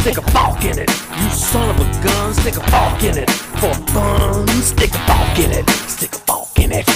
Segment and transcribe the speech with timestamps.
[0.00, 0.88] stick a fork in it.
[0.88, 3.30] You son of a gun, stick a fork in it.
[3.60, 5.68] For fun, stick a fork in it.
[5.88, 6.86] Stick a fork in it.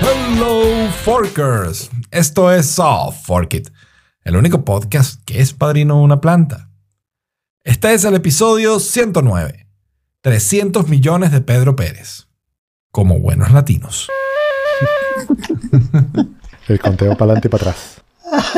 [0.00, 1.90] Hello, Forkers.
[2.10, 3.70] Esto es Soft Fork It,
[4.24, 6.70] el único podcast que es padrino de una planta.
[7.64, 9.66] Este es el episodio 109.
[10.20, 12.26] 300 millones de Pedro Pérez.
[12.90, 14.08] Como buenos latinos.
[16.68, 18.02] El conteo para adelante y para atrás.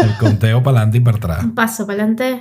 [0.03, 1.45] El conteo para adelante y para atrás.
[1.45, 2.41] Un paso para adelante,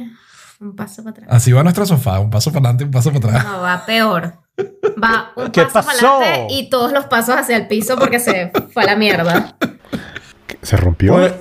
[0.61, 1.27] un paso para atrás.
[1.29, 3.45] Así va nuestro sofá, un paso para adelante y un paso para atrás.
[3.45, 4.33] No, va peor.
[5.03, 5.99] Va un ¿Qué paso pasó?
[5.99, 9.57] para adelante y todos los pasos hacia el piso porque se fue a la mierda.
[10.61, 11.13] ¿Se rompió?
[11.13, 11.33] Pues,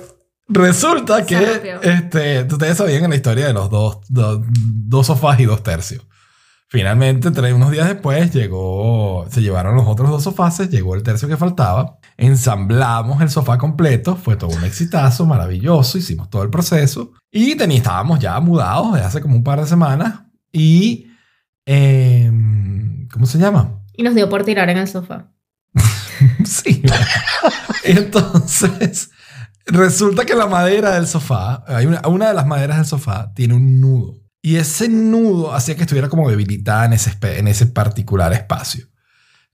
[0.49, 1.81] resulta que Se rompió.
[1.81, 6.03] este, ustedes sabían en la historia de los dos, dos, dos sofás y dos tercios.
[6.69, 11.27] Finalmente, tres, unos días después, llegó, se llevaron los otros dos sofás, llegó el tercio
[11.29, 17.13] que faltaba, ensamblamos el sofá completo, fue todo un exitazo, maravilloso, hicimos todo el proceso
[17.31, 21.07] y tení- estábamos ya mudados desde hace como un par de semanas y,
[21.65, 23.79] em, ¿cómo se llama?
[23.95, 25.31] Y nos dio por tirar en el sofá.
[26.45, 26.81] Sí.
[27.83, 29.11] Entonces,
[29.65, 33.53] resulta que la madera del sofá, hay una, una de las maderas del sofá tiene
[33.53, 34.15] un nudo.
[34.47, 38.87] Y ese nudo hacía que estuviera como debilitada en ese, en ese particular espacio.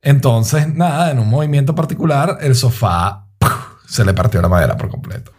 [0.04, 3.50] Entonces, nada, en un movimiento particular, el sofá ¡puf!
[3.88, 5.32] se le partió la madera por completo.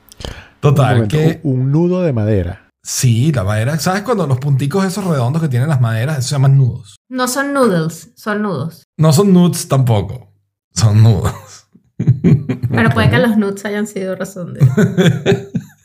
[0.59, 2.69] Total, que un, nudo de madera.
[2.83, 6.35] sí, la madera, ¿sabes cuando los punticos esos redondos que tienen las maderas, eso se
[6.35, 6.97] llaman nudos?
[7.09, 8.83] No son noodles, son nudos.
[8.97, 10.33] No son nudes tampoco,
[10.73, 11.69] son nudos.
[11.97, 14.67] Pero puede que los nudes hayan sido razón de,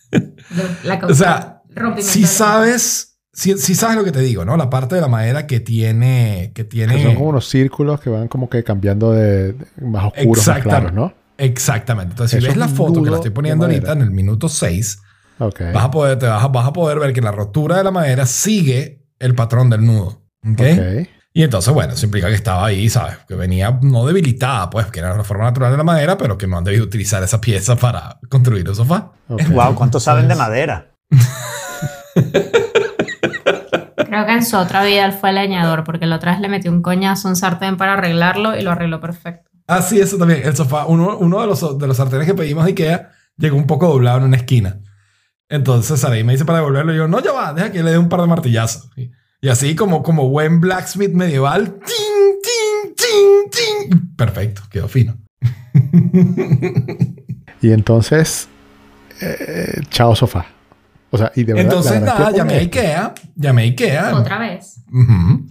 [0.10, 0.36] de
[0.86, 1.62] la O sea,
[2.00, 3.09] si sabes,
[3.40, 4.58] si, si sabes lo que te digo, ¿no?
[4.58, 8.10] La parte de la madera que tiene, que tiene, Que son como unos círculos que
[8.10, 11.14] van como que cambiando de, de más oscuros, más claros, ¿no?
[11.38, 12.12] exactamente.
[12.12, 14.12] Entonces, si Eso ves es la un foto que la estoy poniendo ahorita en el
[14.12, 15.02] minuto 6,
[15.40, 15.62] Ok.
[15.74, 17.92] vas a poder, te vas a, vas a poder ver que la rotura de la
[17.92, 20.22] madera sigue el patrón del nudo.
[20.46, 20.60] ¿ok?
[20.60, 21.08] Ok.
[21.32, 23.20] Y entonces, bueno, eso implica que estaba ahí, ¿sabes?
[23.26, 26.48] Que venía no debilitada, pues, que era la forma natural de la madera, pero que
[26.48, 29.12] no han debido utilizar esa pieza para construir el sofá.
[29.30, 30.92] Wow, ¿cuánto saben de madera?
[34.10, 36.72] Creo que en su otra vida él fue leñador porque la otra vez le metió
[36.72, 39.52] un coñazo a un sartén para arreglarlo y lo arregló perfecto.
[39.68, 40.42] Ah, sí, eso también.
[40.44, 43.68] El sofá, uno, uno de, los, de los sartenes que pedimos de Ikea llegó un
[43.68, 44.80] poco doblado en una esquina.
[45.48, 46.92] Entonces Saray me dice para devolverlo.
[46.92, 48.90] Y yo, no, ya va, deja que le dé un par de martillazos.
[48.98, 49.12] Y,
[49.42, 51.78] y así como, como buen blacksmith medieval.
[51.86, 54.16] ¡Ting, ting, ting, ting!
[54.16, 55.18] Perfecto, quedó fino.
[57.62, 58.48] Y entonces,
[59.22, 60.46] eh, chao sofá.
[61.12, 61.72] O sea, y de verdad.
[61.72, 63.14] Entonces, nada, llamé a Ikea.
[63.36, 64.16] Llamé a Ikea.
[64.16, 64.82] Otra vez.
[64.92, 65.48] Ujú.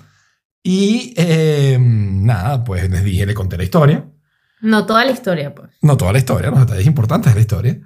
[0.62, 4.04] Y eh, nada, pues les dije, le conté la historia.
[4.60, 5.70] No toda la historia, pues.
[5.82, 7.80] No toda la historia, los detalles importantes de la historia.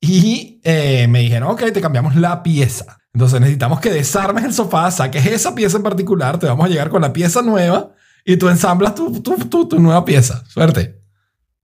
[0.00, 2.98] Y eh, me dijeron, ok, te cambiamos la pieza.
[3.12, 6.88] Entonces necesitamos que desarmes el sofá, saques esa pieza en particular, te vamos a llegar
[6.90, 7.92] con la pieza nueva
[8.24, 10.44] y tú ensamblas tu, tu, tu, tu nueva pieza.
[10.46, 11.00] Suerte.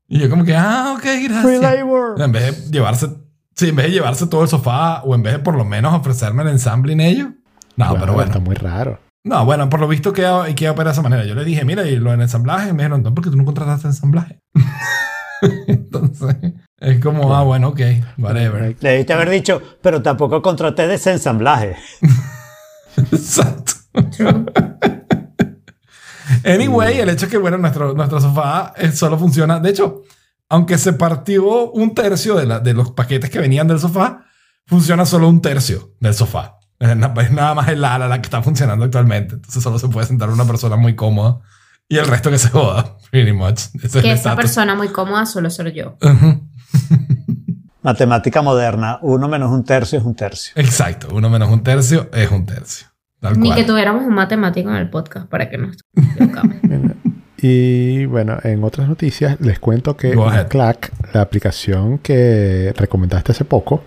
[0.08, 1.60] Y yo como que, ah, ok, Free gracias.
[1.60, 2.20] labor.
[2.20, 3.08] En vez de llevarse,
[3.54, 5.94] sí, en vez de llevarse todo el sofá o en vez de por lo menos
[5.94, 7.32] ofrecerme el ensamble en ello.
[7.76, 8.30] No, pero bueno.
[8.30, 9.00] Está muy raro.
[9.24, 11.24] No, bueno, por lo visto queda, Ikea opera de esa manera.
[11.24, 13.88] Yo le dije, mira, y lo del ensamblaje, me dijeron, no, porque tú no contrataste
[13.88, 14.40] ensamblaje.
[15.66, 16.36] Entonces,
[16.78, 17.80] es como, ah, bueno, ok,
[18.18, 18.76] whatever.
[18.80, 21.76] Le debiste haber dicho, pero tampoco contraté desensamblaje.
[22.96, 23.72] Exacto.
[26.42, 29.60] Anyway, el hecho es que, bueno, nuestro, nuestro sofá eh, solo funciona.
[29.60, 30.02] De hecho,
[30.48, 34.24] aunque se partió un tercio de, la- de los paquetes que venían del sofá,
[34.66, 36.58] funciona solo un tercio del sofá.
[36.78, 39.34] Es na- es nada más el ala la que está funcionando actualmente.
[39.36, 41.40] Entonces solo se puede sentar una persona muy cómoda
[41.88, 43.60] y el resto que se joda, pretty much.
[43.82, 45.96] Ese es Que el esa persona muy cómoda suelo ser yo.
[46.02, 46.42] Ujú.
[47.82, 50.52] Matemática moderna, uno menos un tercio es un tercio.
[50.56, 51.08] Exacto.
[51.12, 52.86] Uno menos un tercio es un tercio.
[53.20, 53.58] Tal Ni cual.
[53.58, 55.76] que tuviéramos un matemático en el podcast para que nos.
[57.38, 60.16] Y bueno, en otras noticias les cuento que.
[60.48, 63.84] Clack, la aplicación que recomendaste hace poco,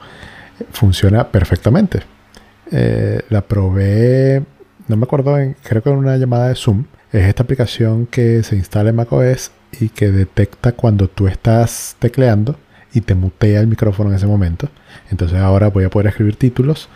[0.72, 2.02] funciona perfectamente.
[2.72, 4.44] Eh, la probé,
[4.88, 6.86] no me acuerdo, en, creo que en una llamada de Zoom.
[7.12, 12.58] Es esta aplicación que se instala en macOS y que detecta cuando tú estás tecleando
[12.94, 14.68] y te mutea el micrófono en ese momento.
[15.10, 16.90] Entonces ahora voy a poder escribir títulos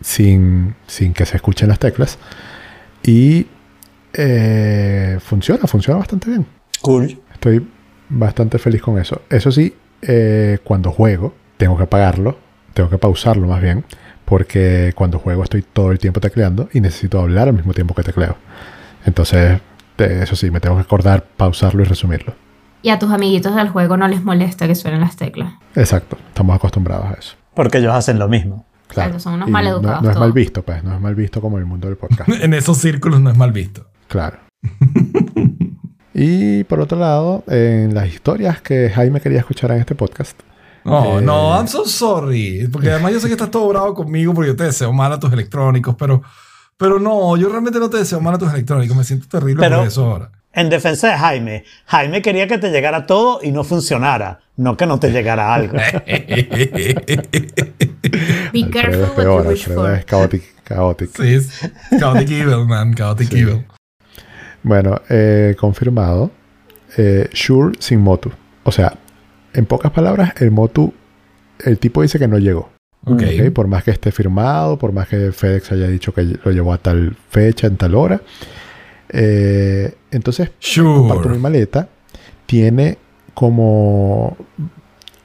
[0.00, 2.18] sin, sin que se escuchen las teclas.
[3.02, 3.46] Y
[4.16, 6.46] eh, funciona, funciona bastante bien.
[6.80, 7.20] Cool.
[7.32, 7.66] Estoy
[8.08, 9.22] bastante feliz con eso.
[9.28, 12.38] Eso sí, eh, cuando juego, tengo que apagarlo,
[12.74, 13.84] tengo que pausarlo más bien,
[14.24, 18.02] porque cuando juego estoy todo el tiempo tecleando y necesito hablar al mismo tiempo que
[18.02, 18.36] tecleo.
[19.04, 19.60] Entonces,
[19.98, 22.34] de eso sí, me tengo que acordar, pausarlo y resumirlo.
[22.82, 25.54] Y a tus amiguitos del juego no les molesta que suenen las teclas.
[25.74, 27.36] Exacto, estamos acostumbrados a eso.
[27.54, 28.66] Porque ellos hacen lo mismo.
[28.88, 29.08] Claro.
[29.08, 31.56] Exacto, son unos maleducados No, no es mal visto, pues, no es mal visto como
[31.56, 32.28] en el mundo del podcast.
[32.40, 33.86] En esos círculos no es mal visto.
[34.08, 34.38] Claro.
[36.14, 40.38] y por otro lado, en las historias que Jaime quería escuchar en este podcast,
[40.84, 42.68] No, Eh, no, I'm so sorry.
[42.72, 45.18] Porque además yo sé que estás todo bravo conmigo porque yo te deseo mal a
[45.20, 46.22] tus electrónicos, pero,
[46.76, 48.96] pero no, yo realmente no te deseo mal a tus electrónicos.
[48.96, 50.30] Me siento terrible Pero- por eso ahora.
[50.52, 54.86] En defensa de Jaime, Jaime quería que te llegara todo y no funcionara, no que
[54.86, 55.74] no te llegara algo.
[58.52, 59.90] Be careful es what peor, you wish for.
[59.94, 60.42] es chaotic.
[60.64, 61.10] chaotic.
[61.14, 61.70] sí, es
[62.00, 62.94] Chaotic Evil, man.
[62.94, 63.40] Chaotic Sí.
[63.40, 63.66] Evil.
[64.66, 66.32] Bueno, eh, confirmado.
[66.98, 68.30] eh, Shure sin Motu.
[68.64, 68.98] O sea,
[69.54, 70.92] en pocas palabras, el Motu,
[71.64, 72.70] el tipo dice que no llegó.
[73.04, 73.22] Ok.
[73.22, 73.52] ¿ok?
[73.52, 76.78] Por más que esté firmado, por más que FedEx haya dicho que lo llevó a
[76.78, 78.20] tal fecha, en tal hora.
[79.10, 81.38] Eh, entonces, comparto mi Sure.
[81.38, 81.88] maleta.
[82.46, 82.98] Tiene
[83.34, 84.36] como,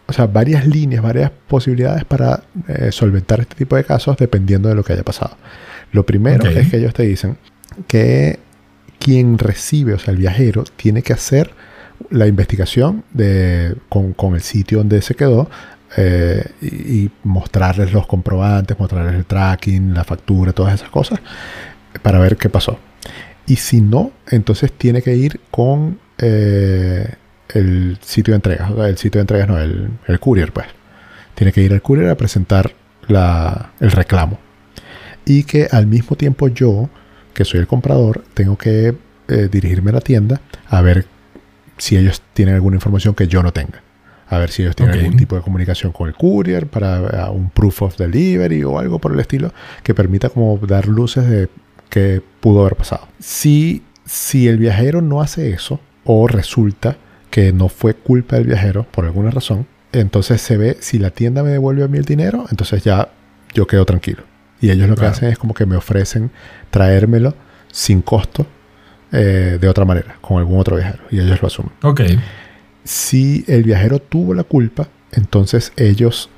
[0.07, 4.75] o sea, varias líneas, varias posibilidades para eh, solventar este tipo de casos dependiendo de
[4.75, 5.35] lo que haya pasado.
[5.93, 7.37] Lo primero es que ellos te dicen
[7.87, 8.39] que
[9.03, 11.51] quien recibe, o sea, el viajero, tiene que hacer
[12.09, 15.49] la investigación de, con, con el sitio donde se quedó
[15.97, 21.19] eh, y, mostrarles los comprobantes, mostrarles el tracking, la factura, todas esas cosas,
[22.01, 22.77] para ver qué pasó.
[23.47, 27.15] Y si no, entonces tiene que ir con eh,
[27.49, 28.71] el sitio de entregas.
[28.71, 30.67] El sitio de entregas no, el, el courier, pues.
[31.35, 32.71] Tiene que ir al courier a presentar
[33.07, 34.39] la- el reclamo.
[35.25, 36.89] Y que al mismo tiempo yo,
[37.33, 38.95] que soy el comprador, tengo que
[39.27, 41.05] eh, dirigirme a la tienda a ver
[41.77, 43.81] si ellos tienen alguna información que yo no tenga.
[44.27, 47.81] A ver si ellos tienen algún tipo de comunicación con el courier para un proof
[47.81, 49.51] of delivery o algo por el estilo
[49.83, 51.49] que permita como dar luces de
[51.89, 53.07] que pudo haber pasado.
[53.19, 56.95] Si, si el viajero no hace eso o resulta
[57.29, 61.43] que no fue culpa del viajero por alguna razón, entonces se ve si la tienda
[61.43, 63.09] me devuelve a mí el dinero, entonces ya
[63.53, 64.23] yo quedo tranquilo.
[64.61, 65.13] Y ellos lo que Claro.
[65.13, 66.31] hacen es como que me ofrecen
[66.69, 67.35] traérmelo
[67.71, 68.45] sin costo
[69.11, 71.03] eh, de otra manera, con algún otro viajero.
[71.11, 71.71] Y ellos lo asumen.
[71.83, 72.01] Ok.
[72.83, 76.29] Si el viajero tuvo la culpa, entonces ellos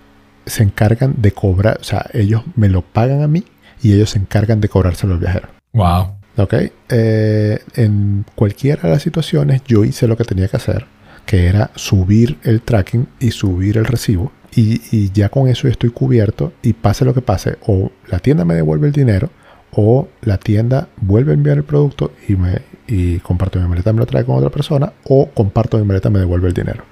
[0.46, 3.46] se encargan de cobrar, o sea, ellos me lo pagan a mí
[3.82, 5.48] y ellos se encargan de cobrárselo al viajero.
[5.74, 6.16] Wow.
[6.38, 6.54] ¿Ok?
[6.90, 10.86] Eh, en cualquiera de las situaciones yo hice lo que tenía que hacer,
[11.26, 14.32] que era subir el tracking y subir el recibo.
[14.56, 18.46] Y, y ya con eso estoy cubierto y pase lo que pase, o la tienda
[18.46, 19.30] me devuelve el dinero,
[19.72, 24.00] o la tienda vuelve a enviar el producto y, me, y comparto mi maleta, me
[24.00, 26.84] lo trae con otra persona, o comparto mi maleta, me devuelve el dinero.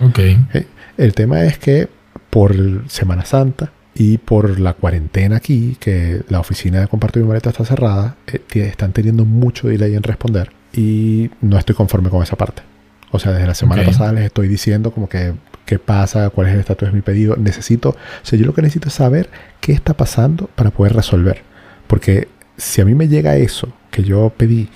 [0.00, 0.18] Ok.
[0.48, 0.64] ¿ok?
[0.96, 1.88] El tema es que
[2.30, 2.54] por
[2.88, 7.64] Semana Santa y por la cuarentena aquí, que la oficina de Comparto mi maleta está
[7.64, 12.62] cerrada, eh, están teniendo mucho delay en responder y no estoy conforme con esa parte.
[13.10, 15.34] O sea, desde la semana pasada les estoy diciendo como que
[15.66, 17.36] qué pasa, cuál es el estatus de mi pedido.
[17.36, 19.30] Necesito, o sea, yo lo que necesito es saber
[19.60, 21.42] qué está pasando para poder resolver.
[21.86, 24.68] Porque si a mí me llega eso que yo pedí,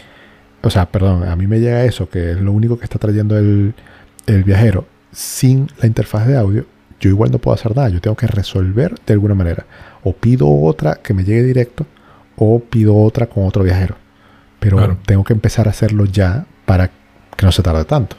[0.63, 3.37] o sea, perdón, a mí me llega eso que es lo único que está trayendo
[3.39, 3.75] el,
[4.27, 6.67] el viajero sin la interfaz de audio,
[7.01, 7.89] yo igual no puedo hacer nada.
[7.89, 9.67] Yo tengo que resolver de alguna manera.
[10.03, 11.87] O pido otra que me llegue directo
[12.37, 13.97] o pido otra con otro viajero.
[14.61, 14.99] Pero Claro.
[15.05, 16.89] tengo que empezar a hacerlo ya para
[17.37, 18.17] que no se tarde tanto.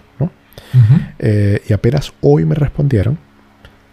[0.73, 1.01] Ujú.
[1.19, 3.17] Eh, y apenas hoy me respondieron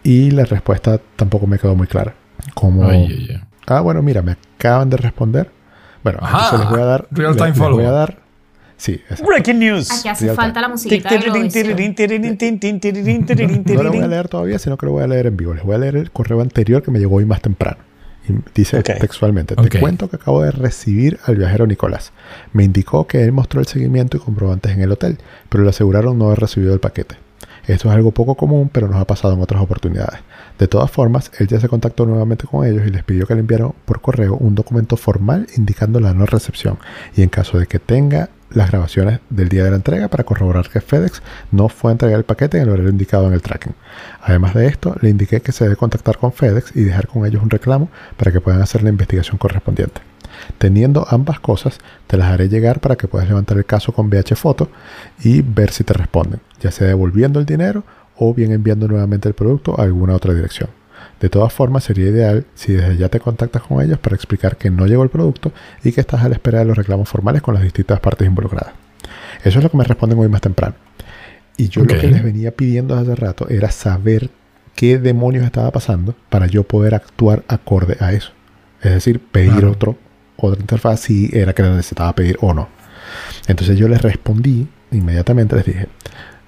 [0.03, 2.13] y la respuesta tampoco me quedó muy clara.
[2.53, 3.41] Como, Ay, ay, ay.
[3.67, 5.49] ah, bueno, mira, me acaban de responder.
[6.03, 6.45] Bueno, Ajá.
[6.45, 7.07] entonces les voy a dar.
[7.11, 8.19] Real les- time les voy a dar.
[8.75, 9.25] Sí, exacto.
[9.27, 9.91] Breaking news.
[9.91, 11.15] Aquí hace Real falta la musiquita de.
[13.75, 15.53] No lo voy a leer todavía, sino que lo voy a leer en vivo.
[15.53, 17.77] Les voy a leer el correo anterior que me llegó hoy más temprano.
[18.27, 22.13] Y dice textualmente, te cuento que acabo de recibir al viajero Nicolás.
[22.53, 25.17] Me indicó que él mostró el seguimiento y comprobantes en el hotel,
[25.49, 27.17] pero le aseguraron no haber recibido el paquete.
[27.67, 30.19] Esto es algo poco común, pero nos ha pasado en otras oportunidades.
[30.59, 33.39] De todas formas, él ya se contactó nuevamente con ellos y les pidió que le
[33.39, 36.77] enviaran por correo un documento formal indicando la no recepción
[37.15, 40.69] y en caso de que tenga las grabaciones del día de la entrega para corroborar
[40.69, 43.75] que FedEx no fue a entregar el paquete en el horario indicado en el tracking.
[44.21, 47.41] Además de esto, le indiqué que se debe contactar con FedEx y dejar con ellos
[47.41, 50.01] un reclamo para que puedan hacer la investigación correspondiente.
[50.57, 54.35] Teniendo ambas cosas, te las haré llegar para que puedas levantar el caso con VH
[54.35, 54.69] Foto
[55.23, 57.83] y ver si te responden, ya sea devolviendo el dinero
[58.15, 60.69] o bien enviando nuevamente el producto a alguna otra dirección.
[61.23, 64.69] De todas formas, sería ideal si desde ya te contactas con ellos para explicar que
[64.69, 67.53] no llegó el producto y que estás a la espera de los reclamos formales con
[67.53, 68.73] las distintas partes involucradas.
[69.41, 70.75] Eso es lo que me responden hoy más temprano.
[71.55, 74.31] Y yo lo que les venía pidiendo hace rato era saber
[74.75, 78.31] qué demonios estaba pasando para yo poder actuar acorde a eso.
[78.81, 79.71] Es decir, pedir Claro.
[79.71, 79.97] otro,
[80.35, 82.67] otra interfaz si era que la necesitaba pedir o no.
[83.47, 85.87] Entonces yo les respondí inmediatamente, les dije,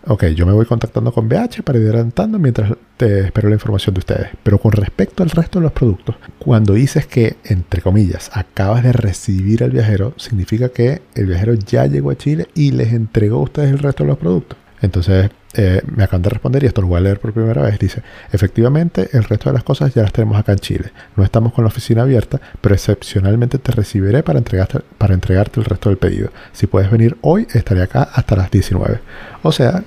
[0.07, 3.95] Ok, yo me voy contactando con BH para ir adelantando mientras te espero la información
[3.95, 4.27] de ustedes.
[4.43, 8.93] Pero con respecto al resto de los productos, cuando dices que, entre comillas, acabas de
[8.93, 13.43] recibir al viajero, significa que el viajero ya llegó a Chile y les entregó a
[13.43, 14.59] ustedes el resto de los productos.
[14.79, 17.79] Entonces, eh, me acaban de responder y esto lo voy a leer por primera vez.
[17.79, 20.91] Dice, efectivamente, el resto de las cosas ya las tenemos acá en Chile.
[21.15, 25.65] No estamos con la oficina abierta, pero excepcionalmente te recibiré para entregarte, para entregarte el
[25.65, 26.29] resto del pedido.
[26.51, 28.99] Si puedes venir hoy, estaré acá hasta las 19.
[29.41, 29.83] O sea,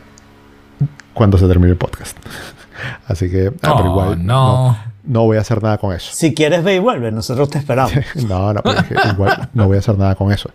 [1.18, 2.16] cuando se termine el podcast.
[3.06, 4.68] Así que, ah, pero Oh, igual, no.
[4.70, 6.10] no, no voy a hacer nada con eso.
[6.12, 7.10] Si quieres, ve y vuelve.
[7.10, 7.92] Nosotros te esperamos.
[8.28, 10.50] No, no, pero es que igual no voy a hacer nada con eso.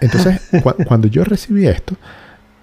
[0.00, 1.96] Entonces, cu- cuando yo recibí esto,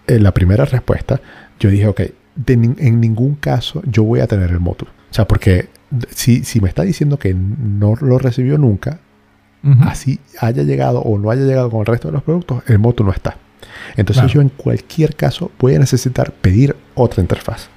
[0.08, 1.20] en la primera respuesta,
[1.60, 2.02] yo dije, ok,
[2.36, 4.92] de en ningún caso yo voy a tener el módulo.
[5.12, 5.70] O sea, porque
[6.10, 9.00] si, si me está diciendo que no lo recibió nunca,
[9.82, 13.08] así haya llegado o no haya llegado con el resto de los productos, el módulo
[13.10, 13.36] no está.
[13.96, 14.34] Entonces Claro.
[14.34, 17.70] yo en cualquier caso voy a necesitar pedir otra interfaz.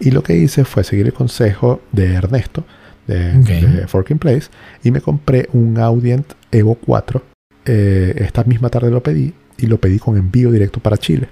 [0.00, 2.64] Y lo que hice fue seguir el consejo de Ernesto,
[3.06, 3.46] de, Ok.
[3.48, 4.48] de Forking Place,
[4.84, 7.22] y me compré un Audient Evo 4.
[7.64, 11.28] Eh, esta misma tarde lo pedí y lo pedí con envío directo para Chile.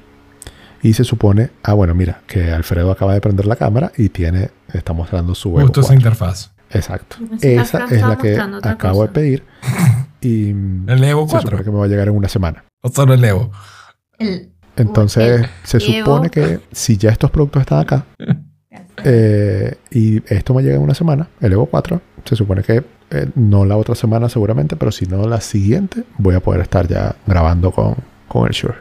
[0.82, 4.50] Y se supone, ah bueno, mira, que Alfredo acaba de prender la cámara y tiene,
[4.72, 5.94] está mostrando su Evo Justo esa 4.
[5.96, 6.50] interfaz.
[6.70, 7.16] Exacto.
[7.42, 9.12] Esa es la que acabo de cosa.
[9.12, 9.42] pedir.
[10.20, 10.50] Y
[10.86, 11.50] El Evo se 4.
[11.50, 12.64] supone que me va a llegar en una semana.
[12.82, 13.50] O solo el Evo.
[14.20, 16.06] El- Entonces, el se Evo.
[16.06, 18.04] supone que si ya estos productos están acá
[19.04, 23.28] eh, y esto me llega en una semana, el Evo 4, se supone que eh,
[23.34, 27.16] no la otra semana seguramente, pero si no la siguiente, voy a poder estar ya
[27.26, 27.96] grabando con,
[28.28, 28.78] con el Shure.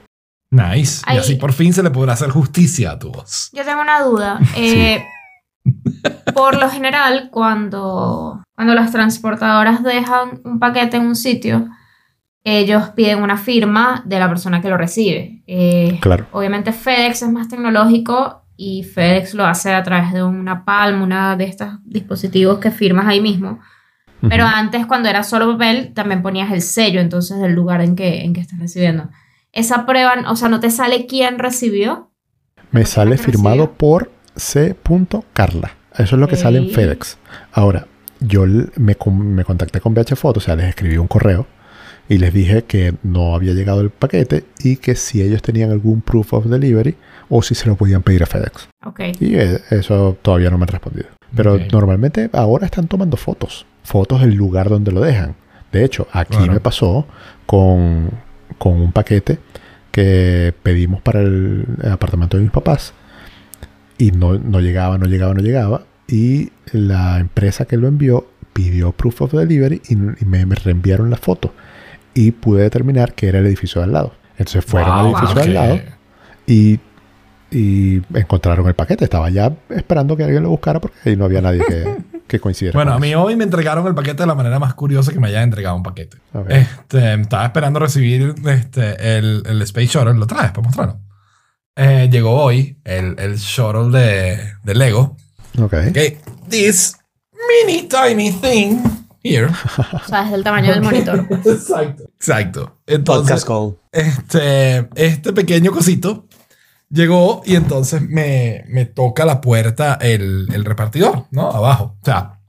[0.51, 1.03] Nice.
[1.11, 3.49] Y así por fin se le podrá hacer justicia a tu voz.
[3.53, 4.39] Yo tengo una duda.
[4.57, 5.03] Eh,
[6.33, 11.67] Por lo general, cuando, cuando las transportadoras dejan un paquete en un sitio,
[12.43, 15.43] ellos piden una firma de la persona que lo recibe.
[15.47, 16.27] Eh, Claro.
[16.31, 21.35] Obviamente FedEx es más tecnológico y FedEx lo hace a través de una palma, una
[21.35, 23.59] de estos dispositivos que firmas ahí mismo.
[24.27, 28.25] Pero antes, cuando era solo papel, también ponías el sello entonces del lugar en que,
[28.25, 29.09] en que estás recibiendo.
[29.53, 32.11] Esa prueba, o sea, no te sale quién recibió.
[32.71, 35.71] me sale firmado por C.Carla.
[35.93, 36.69] Eso es lo que sale en.
[36.69, 37.17] FedEx.
[37.53, 37.87] Ahora,
[38.19, 41.47] yo me, me contacté con BH Photo, o sea, les escribí un correo
[42.09, 46.01] y les dije que no había llegado el paquete y que si ellos tenían algún
[46.01, 46.95] proof of delivery
[47.29, 48.67] o si se lo podían pedir a FedEx.
[48.85, 48.99] Ok.
[49.19, 51.05] Y eh, eso todavía no me han respondido.
[51.35, 51.61] Pero Ok.
[51.71, 53.65] normalmente ahora están tomando fotos.
[53.83, 55.35] Fotos del lugar donde lo dejan.
[55.71, 56.53] De hecho, aquí Claro.
[56.53, 57.05] me pasó
[57.45, 58.09] con,
[58.57, 59.37] con un paquete
[59.91, 62.93] que pedimos para el apartamento de mis papás.
[63.99, 65.83] Y no, no llegaba, no llegaba, no llegaba.
[66.07, 71.09] Y la empresa que lo envió pidió proof of delivery y, y me, me reenviaron
[71.11, 71.53] la foto.
[72.13, 74.13] Y pude determinar que era el edificio de al lado.
[74.37, 75.79] Entonces fueron al Wow, edificio de al lado
[76.47, 76.79] y,
[77.51, 79.03] y encontraron el paquete.
[79.03, 81.97] Estaba ya esperando que alguien lo buscara porque ahí no había nadie que,
[82.27, 82.77] que coincidiera.
[82.77, 85.27] Bueno, a mí hoy me entregaron el paquete de la manera más curiosa que me
[85.27, 86.17] hayan entregado un paquete.
[86.47, 90.13] Este, estaba esperando recibir este, el, el Space Shuttle.
[90.13, 90.99] ¿Lo traes para mostrarlo?
[91.75, 95.15] Eh, llegó hoy el, el Shuttle de, de Lego.
[95.59, 95.73] Ok.
[95.89, 96.17] Okay.
[96.49, 96.95] This
[97.47, 98.79] mini tiny thing
[99.23, 99.47] here.
[99.47, 101.27] O sea, es del tamaño del monitor.
[101.45, 102.03] Exacto.
[102.15, 102.61] Exacto.
[102.85, 103.77] Podcast Entonces, Call.
[103.91, 106.27] este, este pequeño cosito
[106.89, 111.49] llegó y entonces me, me toca la puerta el, el repartidor, ¿no?
[111.51, 111.97] Abajo.
[112.01, 112.39] O sea,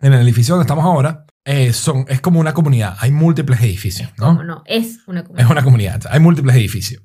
[0.00, 2.96] en el edificio donde estamos ahora, eh, son, es como una comunidad.
[2.98, 4.26] Hay múltiples edificios, ¿no?
[4.26, 4.62] ¿Cómo no?
[4.66, 5.50] Es una Es comunidad.
[5.50, 6.02] una comunidad.
[6.10, 7.02] Hay múltiples edificios.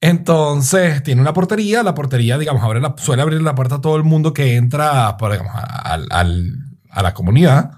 [0.00, 1.82] Entonces, tiene una portería.
[1.82, 5.16] La portería, digamos, abre la, suele abrir la puerta a todo el mundo que entra
[5.16, 6.56] por, digamos, al- al-
[6.90, 7.70] a la comunidad.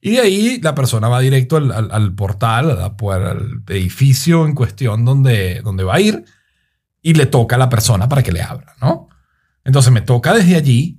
[0.00, 3.62] Y de ahí la persona va directo al, al- al portal, a la puer- al
[3.68, 6.24] edificio en cuestión donde, donde va a ir
[7.02, 9.08] y le toca a la persona para que le abra, ¿no?
[9.64, 10.98] Entonces me toca desde allí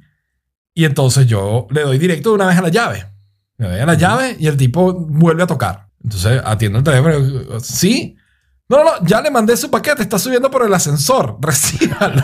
[0.73, 3.05] y entonces yo le doy directo de una vez a la llave.
[3.57, 5.87] Le doy a la llave y el tipo vuelve a tocar.
[6.03, 7.59] Entonces atiendo el teléfono.
[7.59, 8.15] Sí.
[8.69, 11.37] No, no, no, ya le mandé su paquete, está subiendo por el ascensor.
[11.41, 12.23] Recíbalo.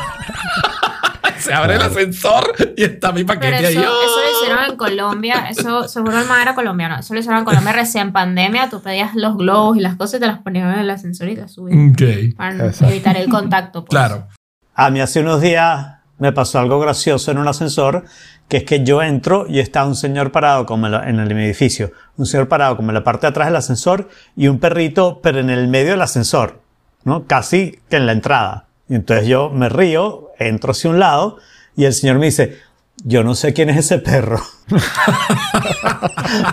[1.47, 3.85] Se abre el ascensor y está mi Pero paquete eso, ahí.
[3.85, 5.47] eso lo hicieron en Colombia.
[5.49, 6.97] Eso, seguro el man era colombiano.
[6.99, 8.69] Eso lo hicieron en Colombia recién pandemia.
[8.69, 11.35] Tú pedías los globos y las cosas y te las ponían en el ascensor y
[11.35, 11.91] te subían.
[11.91, 12.93] Ok, Para Exacto.
[12.93, 13.83] evitar el contacto.
[13.85, 13.89] pues.
[13.89, 14.27] claro.
[14.75, 18.05] A mí hace unos días me pasó algo gracioso en un ascensor,
[18.47, 21.31] que es que yo entro y está un señor parado como en la- en el
[21.31, 25.19] edificio, un señor parado como en la parte de atrás del ascensor y un perrito,
[25.21, 26.61] pero en el medio del ascensor,
[27.03, 27.25] ¿no?
[27.25, 28.65] Casi que en la entrada.
[28.89, 31.37] Y entonces yo me río, entro hacia un lado
[31.75, 32.57] y el señor me dice,
[33.03, 34.41] yo no sé quién es ese perro.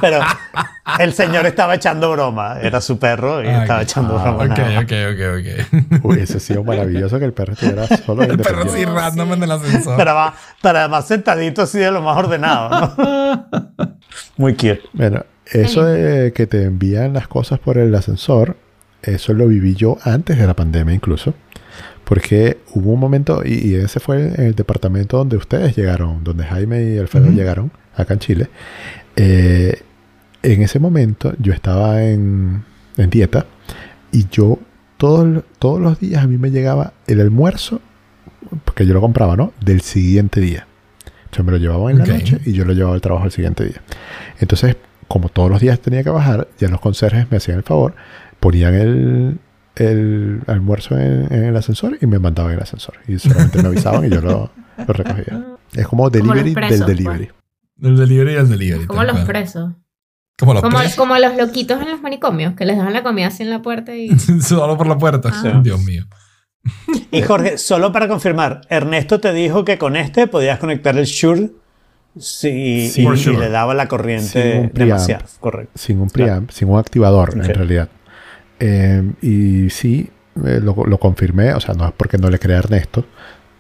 [0.00, 0.20] Pero
[0.98, 2.58] el señor estaba echando broma.
[2.60, 4.44] Era su perro y Ah, estaba echando Ah, broma.
[4.44, 4.84] Ok, más.
[4.84, 6.04] ok, ok, ok.
[6.04, 9.34] Hubiese sido maravilloso que el perro estuviera solo El perro así random sí.
[9.34, 9.96] en el ascensor.
[9.96, 12.94] Pero, además- pero además sentadito así de lo más ordenado.
[12.98, 13.48] ¿no?
[14.36, 14.82] Muy cute.
[14.92, 18.56] Bueno, eso de que te envían las cosas por el ascensor,
[19.02, 21.34] eso lo viví yo antes de la pandemia incluso.
[22.04, 26.44] Porque hubo un momento, y, y ese fue el, el departamento donde ustedes llegaron, donde
[26.44, 28.48] Jaime y Alfredo llegaron, acá en Chile.
[29.16, 29.80] Eh,
[30.42, 32.64] en ese momento yo estaba en,
[32.96, 33.46] en dieta
[34.12, 34.58] y yo
[34.96, 37.80] todos, todos los días a mí me llegaba el almuerzo,
[38.64, 39.52] porque yo lo compraba, ¿no?
[39.60, 40.66] Del siguiente día.
[41.32, 43.64] Yo me lo llevaba en la noche y yo lo llevaba al trabajo el siguiente
[43.64, 43.82] día.
[44.38, 44.76] Entonces,
[45.08, 47.94] como todos los días tenía que bajar, ya los conserjes me hacían el favor,
[48.38, 49.38] ponían el,
[49.76, 52.94] el almuerzo en, en el ascensor y me mandaban en el ascensor.
[53.08, 55.44] Y solamente me avisaban y yo lo, lo recogía.
[55.72, 57.18] Es como delivery los presos, del pues.
[57.18, 57.30] delivery.
[57.82, 58.86] El delivery y el delivery.
[58.86, 59.72] Como los presos.
[60.38, 60.96] Como los Como, presos.
[60.96, 63.94] como los loquitos en los manicomios, que les dejan la comida así en la puerta
[63.94, 64.16] y...
[64.40, 65.30] Solo por la puerta.
[65.32, 65.60] Ah.
[65.62, 66.04] Dios mío.
[67.10, 71.50] Y Jorge, solo para confirmar, Ernesto te dijo que con este podías conectar el Shure
[72.18, 74.74] si, Sí, y, le daba la Sin corriente un preamp.
[74.74, 75.24] demasiado.
[75.40, 75.72] Correcto.
[75.74, 76.30] Sin un Claro.
[76.30, 77.88] preamp, sin un activador en realidad.
[78.60, 80.08] Eh, y sí,
[80.44, 83.04] eh, lo, lo confirmé, o sea, no es porque no le crea a Ernesto,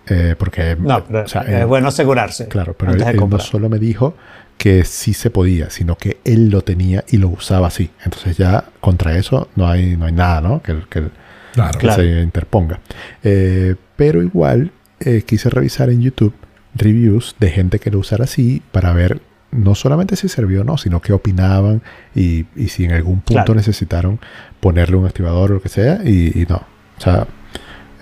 [0.06, 0.76] eh, porque...
[0.78, 2.48] No, pero o sea, es él- bueno asegurarse.
[2.48, 4.14] Claro, pero él, él no solo me dijo
[4.58, 7.90] que sí se podía, sino que él lo tenía y lo usaba así.
[8.04, 10.62] Entonces ya contra eso no hay, no hay nada, ¿no?
[10.62, 11.10] Que, que- que
[11.54, 11.78] Claro.
[11.78, 12.02] Claro.
[12.02, 12.80] se interponga.
[13.22, 16.34] Eh, pero igual eh, quise revisar en YouTube
[16.74, 19.20] reviews de gente que lo usara así para ver
[19.54, 21.80] no solamente si sirvió o no, sino qué opinaban
[22.14, 23.54] y, y si en algún punto Claro.
[23.54, 24.18] necesitaron
[24.60, 26.00] ponerle un activador o lo que sea.
[26.04, 26.56] Y, y no.
[26.98, 27.26] O sea,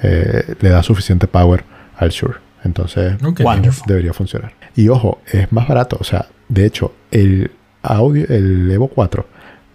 [0.03, 1.65] eh, le da suficiente power
[1.97, 2.39] al Shure.
[2.65, 3.15] Entonces.
[3.23, 3.85] Wonderful.
[3.87, 4.53] debería funcionar.
[4.77, 5.97] Y ojo, es más barato.
[6.01, 7.51] O sea, de hecho, el
[7.83, 9.27] audio, el Evo 4,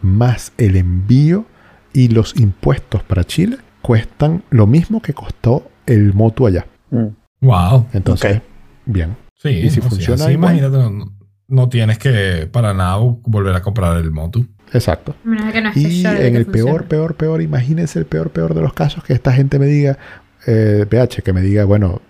[0.02, 1.46] más el envío
[1.94, 6.66] y los impuestos para Chile cuestan lo mismo que costó el Motu allá.
[6.92, 7.08] Mm.
[7.42, 7.88] Wow.
[7.94, 8.42] Entonces,
[8.86, 9.16] bien.
[9.36, 9.50] Sí.
[9.50, 10.56] Y si sea, funciona sí, igual.
[10.58, 11.12] imagínate, no,
[11.48, 14.48] no tienes que para nada volver a comprar el Motu.
[14.74, 15.16] Exacto.
[15.24, 15.38] No
[15.76, 19.14] Y en que el peor, peor, peor, imagínense el peor, peor de los casos que
[19.14, 19.98] esta gente me diga,
[20.46, 22.02] eh, PH, que me diga, bueno,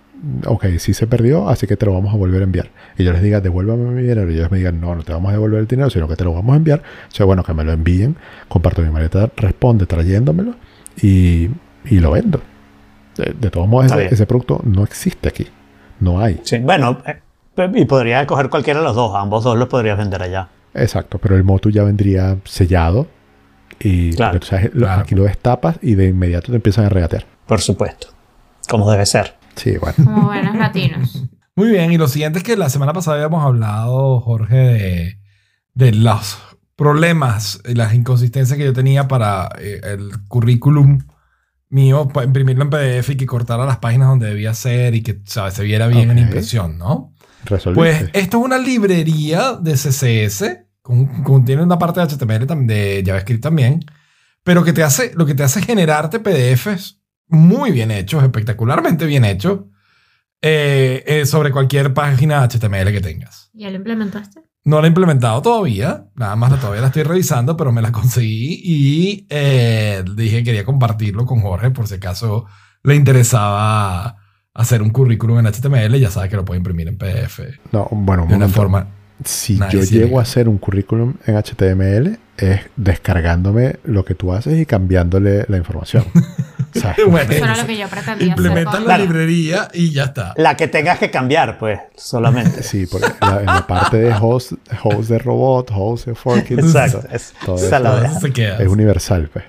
[0.44, 2.70] ok, sí se perdió, así que te lo vamos a volver a enviar.
[2.96, 4.30] Y yo les diga, devuélvame mi dinero.
[4.30, 6.24] Y ellos me digan, no, no te vamos a devolver el dinero, sino que te
[6.24, 6.80] lo vamos a enviar.
[6.80, 8.16] O sea, bueno, que me lo envíen,
[8.48, 10.56] comparto mi maleta, responde trayéndomelo
[11.00, 11.48] y,
[11.84, 12.42] y lo vendo.
[13.16, 15.46] De, de todos modos, ese, ese producto no existe aquí.
[16.00, 16.40] No hay.
[16.42, 17.18] Sí, bueno, eh,
[17.74, 19.14] y podría coger cualquiera de los dos.
[19.16, 20.48] Ambos dos los podrías vender allá.
[20.74, 23.06] Exacto, pero el Motu ya vendría sellado.
[23.80, 24.40] Y Claro,
[24.74, 27.24] lo- aquí lo destapas y de inmediato te empiezan a regatear.
[27.46, 28.08] Por supuesto.
[28.68, 29.34] Como debe ser.
[29.56, 29.94] Sí, bueno.
[30.04, 31.24] Como buenos latinos.
[31.56, 35.18] Muy bien, y lo siguiente es que la semana pasada habíamos hablado, Jorge, de,
[35.74, 36.38] de los
[36.76, 41.00] problemas y las inconsistencias que yo tenía para eh, el currículum
[41.70, 45.20] mío, para imprimirlo en PDF y que cortara las páginas donde debía ser y que
[45.24, 45.54] ¿sabes?
[45.54, 46.24] se viera bien en Ok.
[46.24, 47.12] impresión, ¿no?
[47.48, 47.74] Resolviste.
[47.74, 50.44] Pues esto es una librería de CSS,
[50.82, 53.84] con, con- tiene una parte de HTML de JavaScript también,
[54.44, 59.04] pero que te hace, lo que te hace es generarte PDFs muy bien hechos, espectacularmente
[59.06, 59.60] bien hechos,
[60.40, 63.50] eh, eh, sobre cualquier página HTML que tengas.
[63.52, 64.40] ¿Ya lo implementaste?
[64.64, 67.90] No la he implementado todavía, nada más la- todavía la estoy revisando, pero me la
[67.92, 72.46] conseguí y eh, dije que quería compartirlo con Jorge por si acaso
[72.82, 74.17] le interesaba
[74.58, 77.40] hacer un currículum en HTML, ya sabe que lo puede imprimir en PDF
[77.72, 78.48] no, bueno, un de una momento.
[78.60, 78.86] forma
[79.24, 84.32] Si Nice, yo llego a hacer un currículum en HTML, es descargándome lo que tú
[84.32, 86.04] haces y cambiándole la información.
[86.74, 86.98] ¿Sabes?
[87.08, 89.02] Bueno, Eso era lo que yo pretendía hacer implementa con- la Claro.
[89.04, 90.34] librería y ya está.
[90.36, 92.62] La que tengas que cambiar, pues, solamente.
[92.62, 94.52] Sí, porque la- en la parte de host,
[94.84, 97.02] host de robot, host de forking, Exacto.
[97.10, 98.58] Es, todo eso se queda.
[98.58, 99.44] es universal, pues.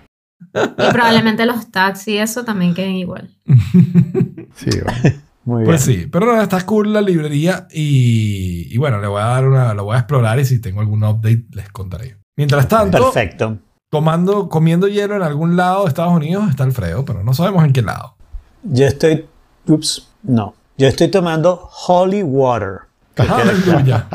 [0.54, 3.30] Y probablemente los tags y eso también queden igual.
[4.56, 5.20] Sí, bueno.
[5.46, 5.66] Muy bien.
[5.68, 9.48] Pues sí, pero no, está cool la librería y, y bueno, le voy a dar
[9.48, 12.18] una, lo voy a explorar y si tengo algún update les contaré.
[12.36, 13.58] Mientras tanto, Perfecto.
[13.90, 17.74] tomando, comiendo hielo en algún lado de Estados Unidos está Alfredo, pero no sabemos en
[17.74, 18.18] qué lado.
[18.64, 19.26] Yo estoy.
[19.68, 20.56] Ups, no.
[20.78, 22.80] Yo estoy tomando holy water.
[23.16, 24.08] Aleluya.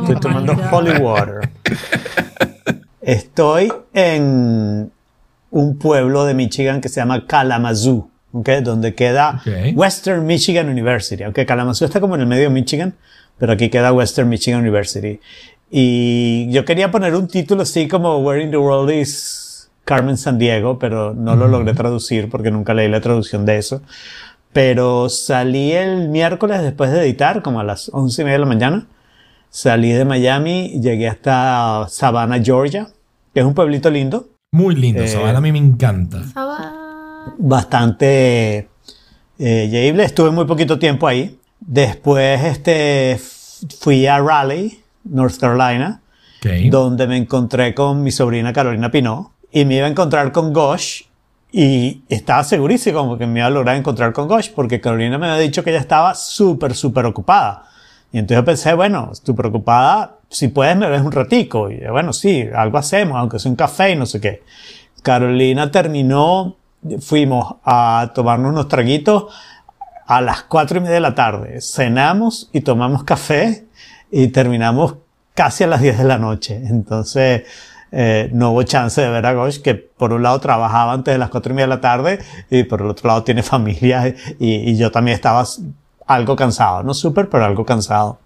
[0.00, 1.50] Estoy tomando holy water.
[3.00, 4.92] Estoy en
[5.50, 8.48] un pueblo de Michigan que se llama Kalamazoo, ¿ok?
[8.62, 9.42] donde queda.
[9.74, 11.22] Western Michigan University.
[11.22, 12.94] Aunque Kalamazoo está como en el medio de Michigan,
[13.38, 15.20] pero aquí queda Western Michigan University.
[15.70, 20.38] Y yo quería poner un título así como Where in the World is Carmen San
[20.38, 23.82] Diego, pero no lo logré traducir porque nunca leí la traducción de eso.
[24.52, 28.46] Pero salí el miércoles después de editar, como a las once y media de la
[28.46, 28.86] mañana.
[29.48, 32.88] Salí de Miami, llegué hasta Savannah, Georgia,
[33.32, 34.28] que es un pueblito lindo.
[34.52, 36.24] Muy lindo, Eh, Savannah a mí me encanta.
[36.34, 38.68] Saba- bastante
[39.38, 39.94] eh.
[40.02, 41.38] Estuve muy poquito tiempo ahí.
[41.60, 43.20] Después este,
[43.80, 46.00] fui a Raleigh, North Carolina,
[46.68, 49.28] donde me encontré con mi sobrina Carolina Pinot.
[49.52, 51.02] Y me iba a encontrar con Gosh.
[51.52, 55.40] Y estaba segurísimo que me iba a lograr encontrar con Gosh, porque Carolina me había
[55.42, 57.64] dicho que ella estaba súper, súper ocupada.
[58.12, 61.70] Y entonces yo pensé, bueno, estoy preocupada, si puedes me ves un ratico.
[61.70, 64.42] Y yo, bueno, sí, algo hacemos, aunque sea un café y no sé qué.
[65.02, 66.56] Carolina terminó,
[67.00, 69.32] fuimos a tomarnos unos traguitos
[70.06, 71.60] a las cuatro y media de la tarde.
[71.60, 73.66] Cenamos y tomamos café
[74.10, 74.96] y terminamos
[75.34, 76.60] casi a las 10 de la noche.
[76.66, 77.44] Entonces,
[77.92, 81.18] eh, no hubo chance de ver a Gosh, que por un lado trabajaba antes de
[81.18, 82.18] las cuatro y media de la tarde
[82.50, 85.44] y por el otro lado tiene familia y, y yo también estaba
[86.14, 86.82] algo cansado.
[86.82, 88.18] No súper, pero algo cansado.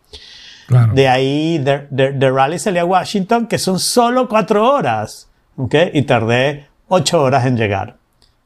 [0.66, 0.92] Claro.
[0.94, 5.28] De ahí, de, de, de Raleigh salí a Washington, que son solo cuatro horas.
[5.56, 5.74] ¿Ok?
[5.92, 7.96] Y tardé ocho horas en llegar.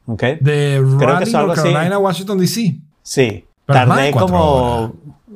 [0.05, 0.21] ¿Ok?
[0.41, 1.71] De que Raleigh, es algo North así.
[1.71, 2.75] Carolina, Washington, D.C.
[3.01, 3.45] Sí.
[3.65, 4.93] Pero Tardé cuatro como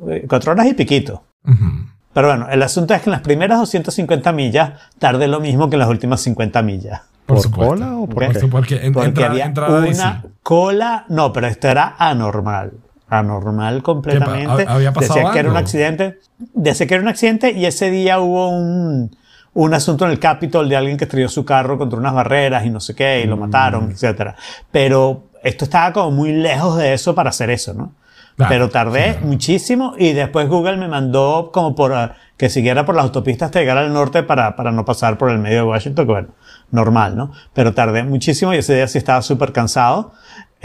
[0.08, 1.24] eh, cuatro horas y piquito.
[1.46, 1.64] Ujú.
[2.12, 5.76] Pero bueno, el asunto es que en las primeras 250 millas tardé lo mismo que
[5.76, 7.00] en las últimas 50 millas.
[7.26, 8.32] Por, ¿Por cola o por Ok.
[8.32, 8.46] qué?
[8.48, 10.28] Porque, en- Porque entra- había una DC.
[10.42, 11.06] cola.
[11.08, 12.72] No, pero esto era anormal.
[13.08, 14.64] Anormal completamente.
[14.66, 16.18] ¿Ha- había pasado Decía que era un accidente.
[16.54, 19.14] Decía que era un accidente y ese día hubo un,
[19.52, 22.70] un asunto en el Capitol de alguien que estrelló su carro contra unas barreras y
[22.70, 23.30] no sé qué y Mm.
[23.30, 24.36] lo mataron, etcétera.
[24.72, 27.92] Pero esto estaba como muy lejos de eso para hacer eso, ¿no?
[28.36, 29.26] Claro, Pero tardé claro.
[29.26, 33.60] muchísimo y después Google me mandó como por ah, que siguiera por las autopistas hasta
[33.60, 36.28] llegar al norte para, para no pasar por el medio de Washington, que bueno,
[36.72, 37.30] normal, ¿no?
[37.52, 40.14] Pero tardé muchísimo y ese día sí estaba súper cansado.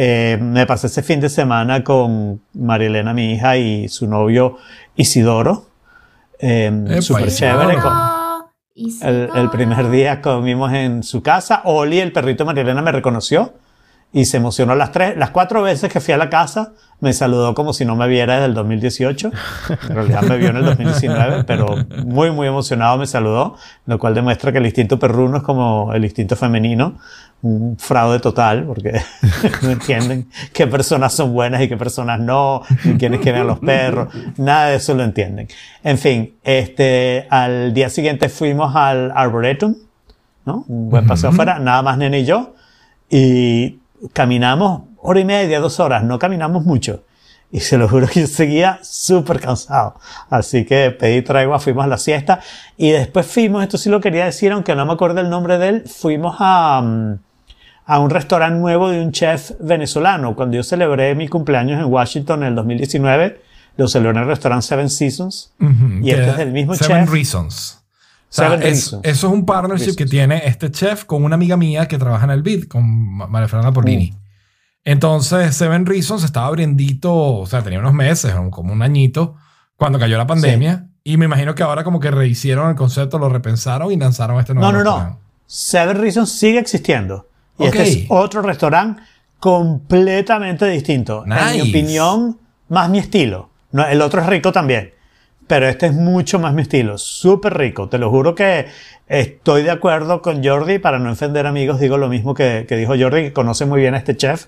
[0.02, 4.56] Eh, me pasé ese fin de semana con Marielena, mi hija, y su novio
[4.96, 5.66] Isidoro.
[6.40, 7.78] Eh, súper chévere.
[9.02, 11.64] el, el primer día comimos en su casa.
[11.66, 13.56] Oli, el perrito de Marielena, me reconoció
[14.12, 16.74] y se emocionó las tres, las cuatro veces que fui a la casa.
[17.00, 19.32] Me saludó como si no me viera desde el 2018.
[19.88, 24.16] En realidad me vio en el 2019, pero muy, muy emocionado me saludó, lo cual
[24.16, 26.98] demuestra que el instinto perruno es como el instinto femenino.
[27.42, 29.00] Un fraude total, porque
[29.62, 33.60] no entienden qué personas son buenas y qué personas no, ni quiénes quieren a los
[33.60, 35.48] perros, nada de eso lo entienden.
[35.82, 39.74] En fin, este, al día siguiente fuimos al Arboretum,
[40.46, 40.66] ¿no?
[40.68, 42.56] Un buen paseo afuera, nada más nene y yo,
[43.10, 43.80] y
[44.14, 47.04] caminamos hora y media, dos horas, no caminamos mucho.
[47.52, 49.96] Y se lo juro que yo seguía súper cansado.
[50.30, 52.42] Así que pedí tregua, fuimos a la siesta.
[52.78, 55.70] Y después fuimos, esto sí lo quería decir, aunque no me acuerdo el nombre de
[55.70, 57.14] él, fuimos a, mm,
[57.88, 60.36] a un restaurante nuevo de un chef venezolano.
[60.36, 63.42] Cuando yo celebré mi cumpleaños en Washington en el 2019,
[63.78, 65.52] lo celebré en el restaurante Seven Seasons.
[65.60, 67.12] Ujú, Y que este es el mismo Seven chef.
[67.14, 67.84] Reasons.
[68.30, 68.94] Sea, es-.
[68.94, 69.98] Eso es un partnership Reasons.
[69.98, 72.88] que tiene este chef con una amiga mía que trabaja en el BID, con
[73.18, 74.12] Ma- María Fernanda Porlini.
[74.12, 74.16] Mm.
[74.86, 79.36] Entonces, Seven Reasons estaba abriendito, o sea, tenía unos meses, como un añito,
[79.76, 80.86] cuando cayó la pandemia.
[81.04, 84.54] Y me imagino que ahora como que rehicieron el concepto, lo repensaron y lanzaron este
[84.54, 85.20] nuevo No, no, no.
[85.48, 87.28] Seven Reasons sigue existiendo.
[87.58, 89.02] Y este es otro restaurante
[89.40, 91.24] completamente distinto.
[91.26, 91.54] En Nice.
[91.64, 92.38] mi opinión,
[92.70, 93.50] más mi estilo.
[93.72, 94.92] No, el otro es rico también.
[95.50, 97.00] Pero este es mucho más mi estilo.
[97.00, 97.90] Súper rico.
[97.90, 98.68] Te lo juro que
[99.08, 100.78] estoy de acuerdo con Jordi.
[100.78, 103.96] Para no ofender amigos, digo lo mismo que, que dijo Jordi, que conoce muy bien
[103.96, 104.46] a este chef.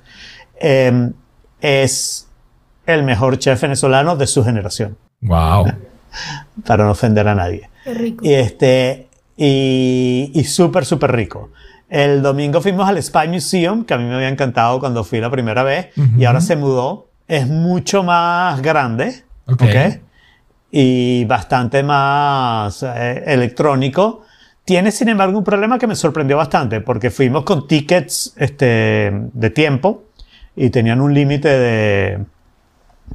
[0.59, 1.09] Eh,
[1.59, 2.29] es
[2.85, 4.95] el mejor chef venezolano de su generación.
[5.21, 5.65] Wow.
[6.67, 7.67] Para no ofender a nadie.
[7.83, 8.23] Qué rico.
[8.23, 11.49] Y este, y, y súper, súper rico.
[11.89, 15.31] El domingo fuimos al Spy Museum, que a mí me había encantado cuando fui la
[15.31, 17.07] primera vez, y ahora se mudó.
[17.27, 19.63] Es mucho más grande, Ok.
[19.63, 19.99] ¿ok?
[20.71, 24.21] Y bastante más eh, electrónico.
[24.63, 29.49] Tiene, sin embargo, un problema que me sorprendió bastante, porque fuimos con tickets este, de
[29.49, 30.03] tiempo
[30.55, 32.25] y tenían un límite de,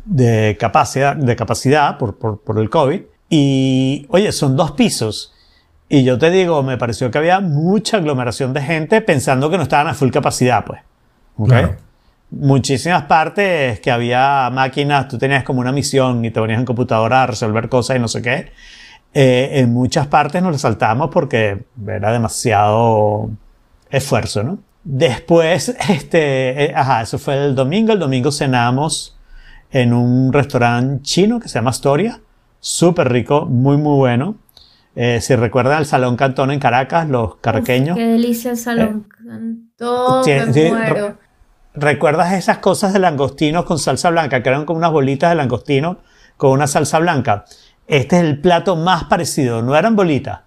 [0.05, 3.01] de capacidad, de capacidad por, por, por el COVID.
[3.31, 5.33] Y, oye, son dos pisos.
[5.89, 9.63] Y yo te digo, me pareció que había mucha aglomeración de gente pensando que no
[9.63, 10.81] estaban a full capacidad, pues.
[11.37, 11.49] ¿Ok?
[11.49, 11.86] Claro.
[12.31, 17.23] Muchísimas partes que había máquinas, tú tenías como una misión y te ponías en computadora
[17.23, 18.53] a resolver cosas y no sé qué.
[19.15, 23.31] Eh, en muchas partes nos lo saltamos porque era demasiado
[23.91, 24.59] esfuerzo, ¿no?
[24.83, 27.93] Después, este, eh, ajá, eso fue el domingo.
[27.93, 29.17] El domingo cenamos
[29.71, 32.21] en un restaurante chino que se llama Astoria.
[32.61, 34.37] Súper rico, muy, muy bueno.
[34.97, 37.91] Eh, si recuerdan el Salón Cantón en Caracas, los caraqueños.
[37.97, 39.07] Uf, qué delicia el salón.
[39.27, 41.19] Cantó, tiene- me tiene- muero.
[41.77, 44.43] ¿Recuerdas esas cosas de langostinos con salsa blanca?
[44.43, 45.99] Que eran como unas bolitas de langostino
[46.37, 47.45] con una salsa blanca.
[47.87, 49.63] Este es el plato más parecido.
[49.63, 50.41] No eran bolitas,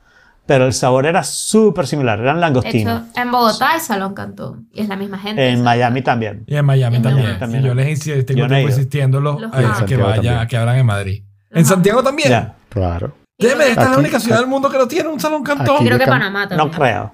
[0.46, 2.20] pero el sabor era súper similar.
[2.20, 3.04] Eran langostinos.
[3.12, 4.68] hecho, en Bogotá hay Salón Cantón.
[4.74, 5.42] Y es la misma gente.
[5.48, 5.64] En ¿sabes?
[5.64, 6.44] Miami también.
[6.48, 7.24] Y en Miami En también.
[7.26, 7.64] Miami también.
[7.64, 8.78] Y yo les insisto, tengo Yo no he tiempo ido.
[8.78, 10.38] insistiéndolo Los a, que Santiago vaya, también.
[10.38, 11.24] a que abran en Madrid.
[11.50, 11.66] Los ¿En.
[11.66, 12.30] Santiago también?
[12.30, 12.56] Ya.
[12.70, 13.14] Claro.
[13.38, 15.86] Debe estar la Aquí- única ciudad del mundo que no tiene un salón cantón.
[15.86, 16.70] Creo que Panamá también.
[16.70, 17.14] No creo.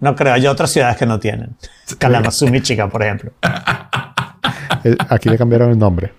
[0.00, 0.34] No creo.
[0.34, 1.56] Hay otras ciudades que no tienen.
[1.98, 3.32] Kalamazoo, Michigan, por ejemplo.
[4.82, 6.10] Eh, Aquí le cambiaron el nombre.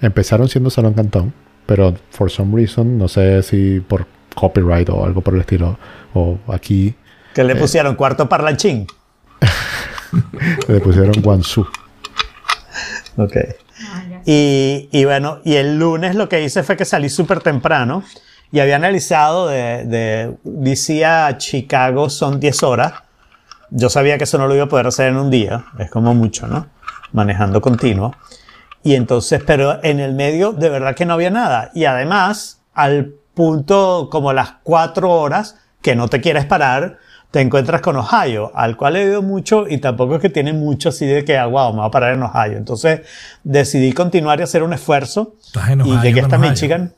[0.00, 1.34] Empezaron siendo Salón Cantón,
[1.66, 5.76] pero for some reason, no sé si por copyright o algo por el estilo,
[6.12, 6.94] o aquí
[7.34, 8.86] Que le pusieron cuarto parlanchín.
[10.68, 11.66] le pusieron Guangzhou.
[13.16, 13.36] Ok.
[13.82, 14.02] Ah.
[14.24, 18.04] Y, y bueno, y el lunes lo que hice fue que salí súper temprano
[18.52, 22.92] y había analizado de, de DC a Chicago son 10 horas.
[23.70, 26.14] Yo sabía que eso no lo iba a poder hacer en un día, es como
[26.14, 26.66] mucho, ¿no?
[27.12, 28.14] Manejando continuo.
[28.82, 31.70] Y entonces, pero en el medio de verdad que no había nada.
[31.74, 36.98] Y además, al punto como las 4 horas, que no te quieres parar,
[37.30, 40.90] te encuentras con Ohio, al cual he ido mucho y tampoco es que tiene mucho
[40.90, 42.56] así de que, ah, wow, me voy a parar en Ohio.
[42.56, 43.00] Entonces
[43.42, 45.34] decidí continuar y hacer un esfuerzo.
[45.44, 46.48] Estás en y Ohio llegué con hasta.
[46.48, 46.94] Michigan.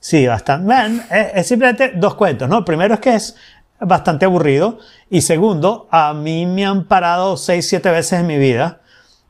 [0.00, 0.66] Sí, bastante.
[0.66, 2.64] Man, es, es simplemente dos cuentos, ¿no?
[2.64, 3.36] Primero es que es
[3.86, 4.78] bastante aburrido.
[5.10, 8.80] Y segundo, a mí me han parado seis, siete veces en mi vida.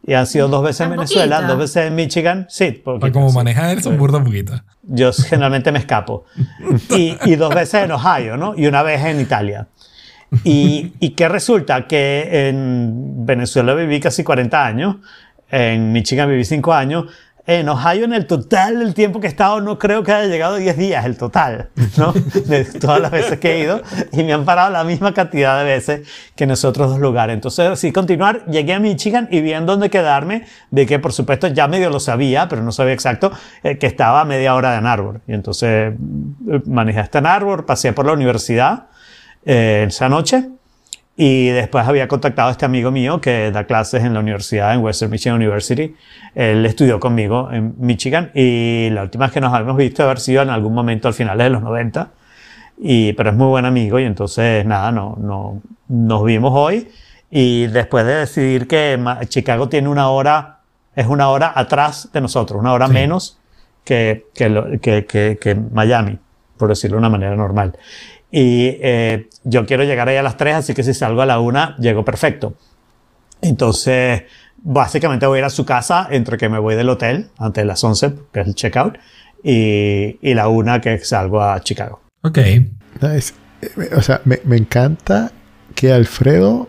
[0.04, 1.48] Y han sido dos veces en ¿Tan Venezuela, poquita?
[1.52, 2.46] dos veces en Michigan.
[2.48, 3.36] Sí, Para poquito, como sí.
[3.36, 4.64] manejan él, son burda poquita.
[4.82, 6.24] Yo generalmente me escapo.
[6.90, 8.54] Y, y dos veces en Ohio, ¿no?
[8.56, 9.68] Y una vez en Italia.
[10.44, 14.96] Y, y que resulta que en Venezuela viví casi 40 años,
[15.50, 17.04] en Michigan viví 5 años,
[17.46, 20.55] en Ohio en el total del tiempo que he estado no creo que haya llegado
[20.55, 22.12] a 10 días, el total, ¿no?
[22.46, 25.64] De todas las veces que he ido y me han parado la misma cantidad de
[25.64, 27.35] veces que en esos otros dos lugares.
[27.35, 31.48] Entonces, sí, continuar, llegué a Michigan y vi en dónde quedarme, de que por supuesto
[31.48, 33.33] ya medio lo sabía, pero no sabía exacto,
[33.64, 35.20] eh, que estaba a media hora de Ann Arbor.
[35.26, 35.94] Y entonces
[36.48, 38.87] eh, manejé hasta Ann Arbor, pasé por la universidad
[39.44, 40.48] eh, esa noche
[41.16, 44.81] y después había contactado a este amigo mío que da clases en la universidad, en
[44.81, 45.94] Western Michigan University.
[46.35, 50.42] Él estudió conmigo en Michigan y la última vez que nos habíamos visto haber sido
[50.42, 52.11] en algún momento al final de los 90.
[52.79, 56.88] Y, pero es muy buen amigo y entonces nada, no, no, nos vimos hoy
[57.31, 58.98] y después de decidir que
[59.29, 60.61] Chicago tiene una hora,
[60.96, 62.94] es una hora atrás de nosotros, una hora Sí.
[62.94, 63.38] menos
[63.85, 66.18] que, que, que, que Miami,
[66.57, 67.77] por decirlo de una manera normal.
[68.35, 71.38] Y eh, yo quiero llegar ahí a las 3, así que si salgo a la
[71.38, 72.55] 1, llego perfecto.
[73.42, 74.23] Entonces,
[74.62, 77.66] básicamente voy a ir a su casa entre que me voy del hotel antes de
[77.66, 78.97] las 11, que es el checkout,
[79.42, 82.01] y, y la 1 que salgo a Chicago.
[82.23, 82.38] Ok.
[83.14, 85.31] Es- eh, o sea, me, me encanta
[85.75, 86.68] que Alfredo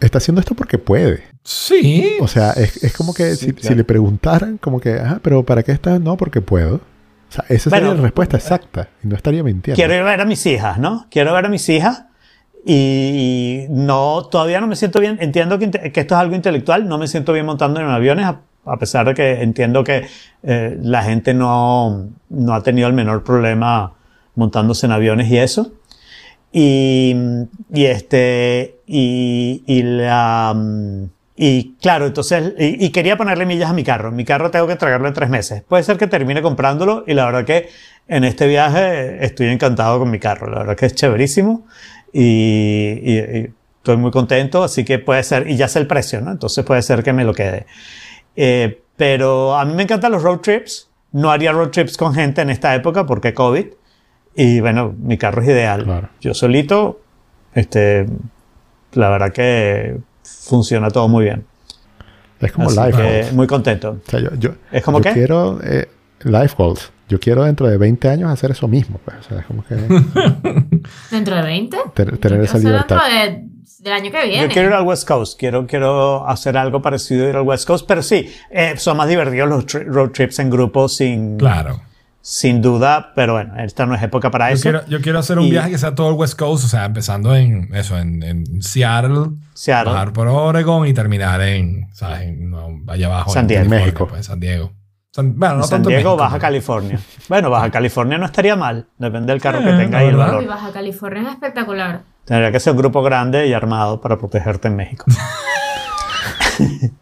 [0.00, 1.22] está haciendo esto porque puede.
[1.44, 2.16] Sí.
[2.20, 3.68] O sea, es, es como que Sí, si, claro.
[3.68, 6.00] si le preguntaran, como que, ah, pero ¿para qué estás?
[6.00, 6.80] No, porque puedo.
[7.32, 8.88] O sea, esa sería Bueno, la respuesta exacta.
[9.02, 9.74] Y no estaría mintiendo.
[9.74, 11.06] Quiero ver a mis hijas, ¿no?
[11.10, 12.04] Quiero ver a mis hijas
[12.66, 15.16] y no, todavía no me siento bien.
[15.18, 18.76] Entiendo que, esto es algo intelectual, no me siento bien montando en aviones, a, a
[18.76, 20.06] pesar de que entiendo que
[20.42, 23.94] eh, la gente no, no ha tenido el menor problema
[24.34, 25.72] montándose en aviones y eso.
[26.52, 27.16] Y,
[27.72, 31.04] y este, y, y la, mm,
[31.36, 34.12] y claro, entonces, y, y quería ponerle millas a mi carro.
[34.12, 35.62] Mi carro tengo que traerlo en tres meses.
[35.62, 37.68] Puede ser que termine comprándolo y la verdad que
[38.08, 40.50] en este viaje estoy encantado con mi carro.
[40.50, 41.66] La verdad que es chéverísimo
[42.12, 42.20] y,
[43.02, 44.62] y- y estoy muy contento.
[44.62, 46.30] Así que puede ser, y ya sé el precio, ¿no?
[46.32, 47.66] Entonces puede ser que me lo quede.
[48.36, 50.88] Eh, pero a mí me encantan los road trips.
[51.12, 53.66] No haría road trips con gente en esta época porque COVID.
[54.34, 55.84] Y bueno, mi carro es ideal.
[55.84, 56.08] Claro.
[56.20, 57.00] Yo solito,
[57.54, 58.06] este,
[58.92, 61.44] la verdad que funciona todo muy bien.
[62.40, 63.32] Es como Así life que goals.
[63.32, 64.00] muy contento.
[64.06, 65.12] O sea, yo, yo, ¿Es como yo qué?
[65.12, 65.88] quiero eh,
[66.24, 66.90] life goals.
[67.08, 68.98] Yo quiero dentro de 20 años hacer eso mismo.
[69.04, 69.18] pues.
[69.20, 69.74] O sea, es como que
[71.10, 71.76] ¿Dentro de 20?
[71.94, 72.98] ter- tener Yo esa quiero libertad.
[73.08, 74.42] dentro de- del año que viene.
[74.44, 77.66] Yo quiero ir al West Coast, quiero, quiero hacer algo parecido a ir al West
[77.66, 81.80] Coast, pero sí, eh, son más divertidos los tri- road trips en grupo sin, Claro.
[82.24, 84.62] Sin duda, pero bueno, esta no es época para Yo eso.
[84.62, 86.84] quiero, yo quiero hacer un Y- viaje que sea todo el West Coast, o sea,
[86.84, 89.92] empezando en eso, en, en Seattle, Seattle.
[89.92, 92.22] bajar por Oregon y terminar en, ¿sabes?
[92.22, 93.30] En, no, allá abajo.
[93.32, 93.60] San en Diego.
[93.64, 94.06] California, México.
[94.08, 94.72] pues, San Diego.
[95.10, 96.98] San, bueno, no San tanto Diego, México, Baja pero- California.
[97.28, 100.16] Bueno, Baja California no estaría mal, depende del carro Eh, que tenga la y el
[100.16, 100.46] valor.
[100.46, 102.02] Baja California es espectacular.
[102.24, 105.04] Tendría que ser un grupo grande y armado para protegerte en México.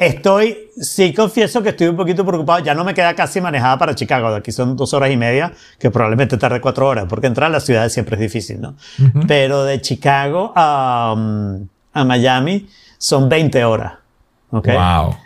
[0.00, 2.60] estoy, sí confieso que estoy un poquito preocupado.
[2.60, 4.30] Ya no me queda casi manejada para Chicago.
[4.30, 7.52] De aquí son dos horas y media, que probablemente tarde cuatro horas, porque entrar a
[7.52, 8.76] la ciudad siempre es difícil, ¿no?
[9.26, 13.94] Pero de Chicago a, um, a Miami son 20 horas.
[14.50, 14.68] ¿ok?
[14.68, 15.16] Wow.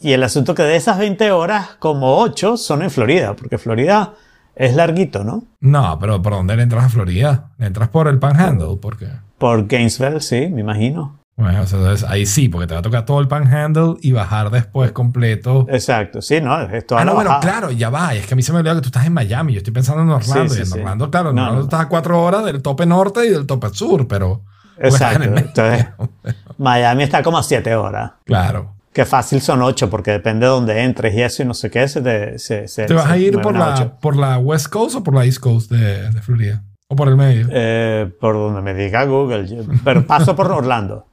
[0.00, 4.14] Y el asunto que de esas 20 horas, como 8 son en Florida, porque Florida
[4.54, 5.44] es larguito, ¿no?
[5.60, 7.50] No, pero ¿por dónde le entras a Florida?
[7.58, 8.76] ¿Le entras por el Panhandle?
[8.76, 9.08] ¿Por qué?
[9.38, 11.17] Por Gainesville, sí, me imagino.
[11.38, 14.50] Bueno, o sea, ahí sí, porque te va a tocar todo el Panhandle y bajar
[14.50, 15.66] después completo.
[15.70, 18.12] Exacto, sí, no, es toda Ah, no, bueno, claro, ya va.
[18.14, 19.52] Es que a mí se me olvidó que tú estás en Miami.
[19.52, 20.48] Yo estoy pensando en Orlando.
[20.48, 20.78] Sí, sí, y en sí.
[20.80, 21.64] Orlando, claro, en No, Orlando no.
[21.66, 24.42] estás a cuatro horas del tope norte y del tope sur, pero.
[24.78, 25.22] en Exacto.
[25.36, 25.86] Entonces,
[26.58, 28.12] Miami está como a 7 horas.
[28.24, 28.74] Claro.
[28.92, 31.86] Que fácil son 8, porque depende de dónde entres y eso y no sé qué.
[31.86, 33.58] Se te, se, se- ¿Te vas a ir por ocho.
[33.58, 36.64] la, por la West Coast o por la East Coast de, de Florida?
[36.88, 37.46] ¿O por el medio?
[37.52, 39.46] Eh, por donde me diga Google.
[39.84, 41.06] Pero paso por Orlando.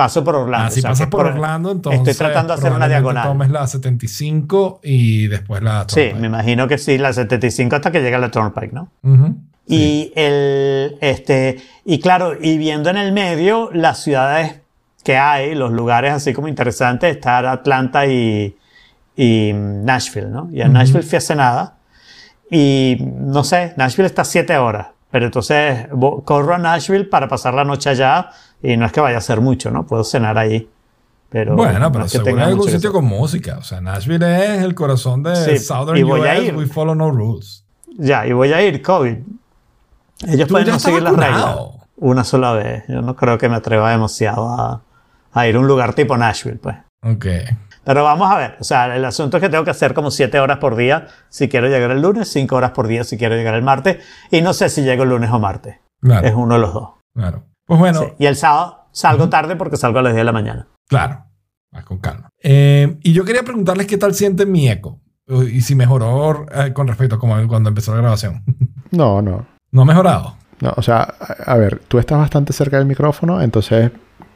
[0.00, 0.68] Paso por Orlando.
[0.68, 2.08] Ah, si o sea, pasas que por Orlando, entonces.
[2.08, 3.28] Estoy tratando de hacer una diagonal.
[3.28, 5.84] Tomes la 75 y después la.
[5.86, 6.20] Sí, Turnpike.
[6.22, 8.88] me imagino que sí, la 75 hasta que llega la Turnpike, ¿no?
[9.02, 9.36] Ujú.
[9.66, 14.62] Y el, este, y claro, y viendo en el medio las ciudades
[15.04, 18.56] que hay, los lugares así como interesantes, estar Atlanta y,
[19.18, 20.48] y Nashville, ¿no?
[20.50, 21.76] Y a Nashville fui hace nada.
[22.50, 24.86] Y no sé, Nashville está a 7 horas.
[25.10, 25.88] Pero entonces
[26.24, 28.30] corro a Nashville para pasar la noche allá
[28.62, 29.86] y no es que vaya a ser mucho, ¿no?
[29.86, 30.68] Puedo cenar ahí.
[31.28, 32.90] Pero Bueno, no pero es que seguro tenga hay algún sitio hacer.
[32.92, 33.58] con música.
[33.58, 36.56] O sea, Nashville es el corazón de Sí, Southern y voy a ir.
[36.56, 37.64] We follow no rules.
[37.98, 39.16] Ya, y voy a ir, COVID.
[40.28, 41.56] Ellos Tú pueden no seguir las reglas.
[41.96, 42.84] Una sola vez.
[42.88, 44.82] Yo no creo que me atreva demasiado a,
[45.32, 46.76] a ir a un lugar tipo Nashville, pues.
[47.04, 47.26] Ok.
[47.84, 48.56] Pero vamos a ver.
[48.60, 51.48] O sea, el asunto es que tengo que hacer como 7 horas por día si
[51.48, 54.04] quiero llegar el lunes, 5 horas por día si quiero llegar el martes.
[54.30, 55.76] Y no sé si llego el lunes o martes.
[56.02, 56.26] Claro.
[56.26, 56.90] Es uno de los dos.
[57.14, 57.44] Claro.
[57.70, 58.06] Pues bueno, Sí.
[58.18, 60.66] Y el sábado salgo tarde porque salgo a las 10 de la mañana.
[60.88, 61.24] claro.
[61.72, 62.28] Vas con calma.
[62.42, 65.00] Eh, y yo quería preguntarles qué tal sienten mi eco.
[65.28, 68.42] Y si mejoró eh, con respecto a como cuando empezó la grabación.
[68.90, 69.46] No, no.
[69.70, 70.34] ¿No ha mejorado?
[70.60, 73.92] No, o sea, a, a ver, tú estás bastante cerca del micrófono, entonces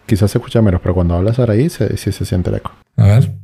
[0.06, 2.70] quizás se escucha menos, pero cuando hablas ahora ahí se- sí se siente el eco.
[2.96, 3.34] A ver.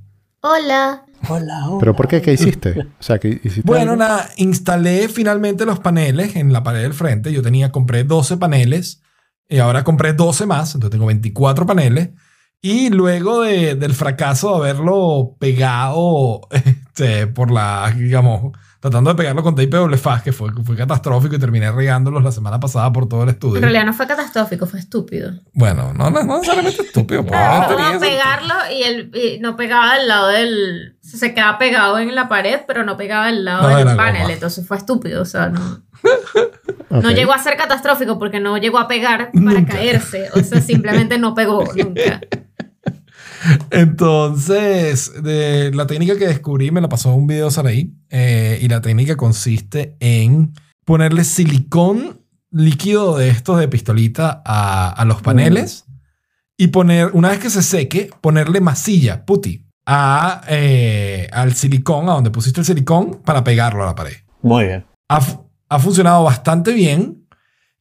[0.42, 1.05] Hola.
[1.29, 1.76] Hola, hola.
[1.81, 2.22] ¿Pero por qué?
[2.22, 2.79] ¿Qué hiciste?
[2.81, 3.62] O sea, ¿qué hiciste?
[3.64, 4.05] Bueno, algo?
[4.05, 7.33] nada, instalé finalmente los paneles en la pared del frente.
[7.33, 8.99] Yo tenía, compré 12 paneles
[9.50, 12.10] y ahora compré 12 más, entonces tengo 24 paneles.
[12.62, 19.42] Y luego de- del fracaso de haberlo pegado este, por la, digamos, tratando de pegarlo
[19.42, 23.08] con tape doble faz, que fue, fue catastrófico y terminé regándolos la semana pasada por
[23.08, 23.56] todo el estudio.
[23.56, 25.32] En realidad no fue catastrófico, fue estúpido.
[25.54, 27.24] Bueno, no, no, no necesariamente estúpido.
[27.24, 30.96] Claro, vamos a tenía- pegarlo y, el, y no pegaba al lado del...
[31.00, 34.20] Se quedaba pegado en la pared, pero no pegaba al lado No, del panel.
[34.22, 34.32] goma.
[34.34, 35.22] Entonces fue estúpido.
[35.22, 35.82] O sea, no,
[36.90, 39.74] No llegó a ser catastrófico porque no llegó a pegar para Nunca.
[39.74, 40.29] caerse.
[40.35, 42.20] O sea, simplemente no pegó nunca.
[43.70, 47.94] Entonces, de la técnica que descubrí me la pasó un video Saraí.
[48.11, 50.53] eh, y la técnica consiste en
[50.85, 55.85] ponerle silicón líquido de estos de pistolita a, a los paneles.
[56.59, 62.12] Y poner, una vez que se seque, ponerle masilla, puti, a, eh, al silicón, a
[62.12, 64.16] donde pusiste el silicón, para pegarlo a la pared.
[64.42, 64.85] Muy bien.
[65.22, 67.26] Fu- ha funcionado bastante bien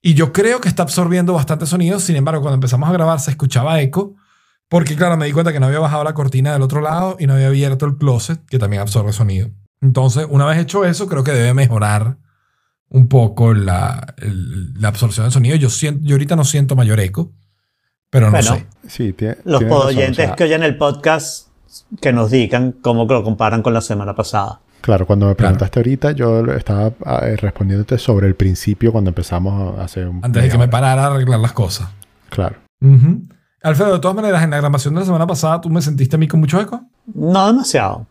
[0.01, 1.99] y yo creo que está absorbiendo bastante sonido.
[1.99, 4.15] Sin embargo, cuando empezamos a grabar se escuchaba eco
[4.69, 7.25] porque, claro, me di cuenta que no había bajado la cortina del otro lado y
[7.27, 9.49] no había abierto el closet que también absorbe sonido.
[9.81, 12.17] Entonces, una vez hecho eso, creo que debe mejorar
[12.89, 15.55] un poco la, el- la absorción de sonido.
[15.55, 17.31] Yo, siento, yo ahorita no siento mayor eco,
[18.11, 18.67] pero no Bueno, sé.
[18.87, 21.47] Sí, tie- Los podoyentes o sea, que oyen el podcast
[22.01, 24.61] que nos digan cómo lo comparan con la semana pasada.
[24.81, 25.49] Claro, cuando me Claro.
[25.55, 30.19] preguntaste ahorita, yo estaba ah, eh, respondiéndote sobre el principio cuando empezamos a hacer un.
[30.23, 31.89] Antes de que me parara a arreglar las cosas.
[32.29, 32.55] Claro.
[33.61, 36.19] Alfredo, de todas maneras, en la grabación de la semana pasada, ¿tú me sentiste a
[36.19, 36.81] mí con mucho eco?
[37.13, 38.07] No demasiado.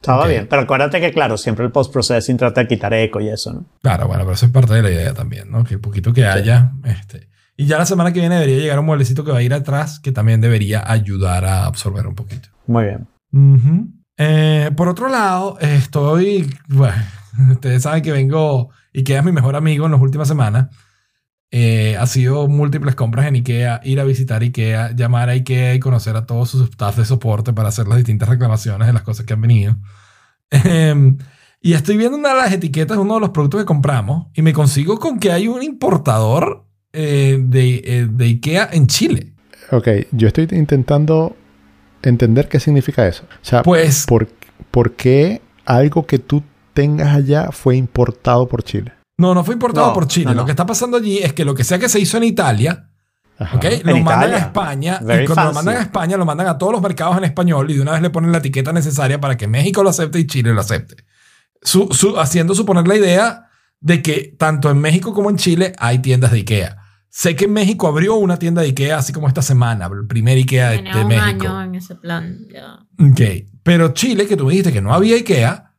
[0.00, 0.46] Estaba bien.
[0.48, 3.64] Pero acuérdate que, claro, siempre el post-processing trata de quitar eco y eso, ¿no?
[3.82, 5.62] Claro, bueno, pero eso es parte de la idea también, ¿no?
[5.62, 6.72] Que el poquito que haya.
[6.84, 9.52] Este, y ya la semana que viene debería llegar un mueblecito que va a ir
[9.52, 12.48] atrás que también debería ayudar a absorber un poquito.
[12.66, 13.06] Muy bien.
[13.32, 13.88] Ujú.
[14.22, 16.54] Eh, por otro lado, estoy.
[16.68, 17.02] Bueno,
[17.52, 18.68] ustedes saben que vengo.
[18.94, 20.68] Ikea es mi mejor amigo en las últimas semanas.
[21.50, 25.80] Eh, ha sido múltiples compras en Ikea, ir a visitar Ikea, llamar a Ikea y
[25.80, 29.24] conocer a todos sus staff de soporte para hacer las distintas reclamaciones de las cosas
[29.24, 29.76] que han venido.
[30.50, 31.16] Em,
[31.62, 34.42] y estoy viendo una de las etiquetas de uno de los productos que compramos y
[34.42, 39.32] me consigo con que hay un importador eh, de, eh, de Ikea en Chile.
[39.70, 41.36] Ok, yo estoy intentando
[42.02, 43.24] entender qué significa eso.
[43.24, 44.28] O sea, Pues ¿por,
[44.70, 46.42] por qué algo que tú
[46.74, 48.92] tengas allá fue importado por Chile?
[49.18, 50.26] no, no fue importado No, por Chile.
[50.26, 50.36] no, no.
[50.40, 52.88] Lo que está pasando allí es que lo que sea que se hizo en Italia,
[53.38, 53.56] Ajá.
[53.58, 53.64] ¿ok?
[53.84, 56.72] Lo mandan a España Very y cuando lo mandan a España lo mandan a todos
[56.72, 59.46] los mercados en español y de una vez le ponen la etiqueta necesaria para que
[59.46, 61.04] México lo acepte y Chile lo acepte.
[61.62, 63.48] Su- su- haciendo suponer la idea
[63.80, 66.76] de que tanto en México como en Chile hay tiendas de Ikea.
[67.12, 70.36] Sé que en México abrió una tienda de Ikea así como esta semana, el primer
[70.38, 71.48] Ikea de, Tenía de un México.
[71.48, 72.38] año en ese plan.
[72.52, 72.78] Ya.
[73.04, 73.20] Ok.
[73.64, 75.74] Pero Chile, que tú me dijiste que no había IKEA,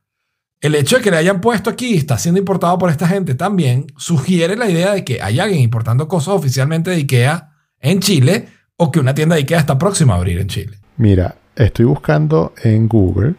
[0.60, 3.34] el hecho de que le hayan puesto aquí y está siendo importado por esta gente
[3.34, 8.48] también sugiere la idea de que hay alguien importando cosas oficialmente de IKEA en Chile
[8.76, 10.78] o que una tienda de IKEA está próxima a abrir en Chile.
[10.98, 13.34] Mira, estoy buscando en Google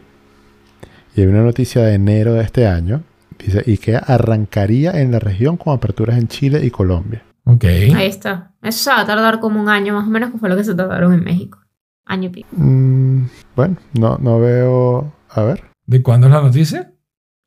[1.16, 3.02] y hay una noticia de enero de este año.
[3.38, 7.22] Dice, IKEA arrancaría en la región con aperturas en Chile y Colombia.
[7.44, 7.64] Ok.
[7.64, 8.52] Ahí está.
[8.62, 10.64] Eso se va a tardar como un año más o menos, que fue lo que
[10.64, 11.58] se tardaron en México.
[12.06, 12.48] Año y pico.
[12.52, 13.24] Mm,
[13.56, 15.12] bueno, no, no veo...
[15.30, 15.64] A ver.
[15.86, 16.92] ¿De cuándo es la noticia?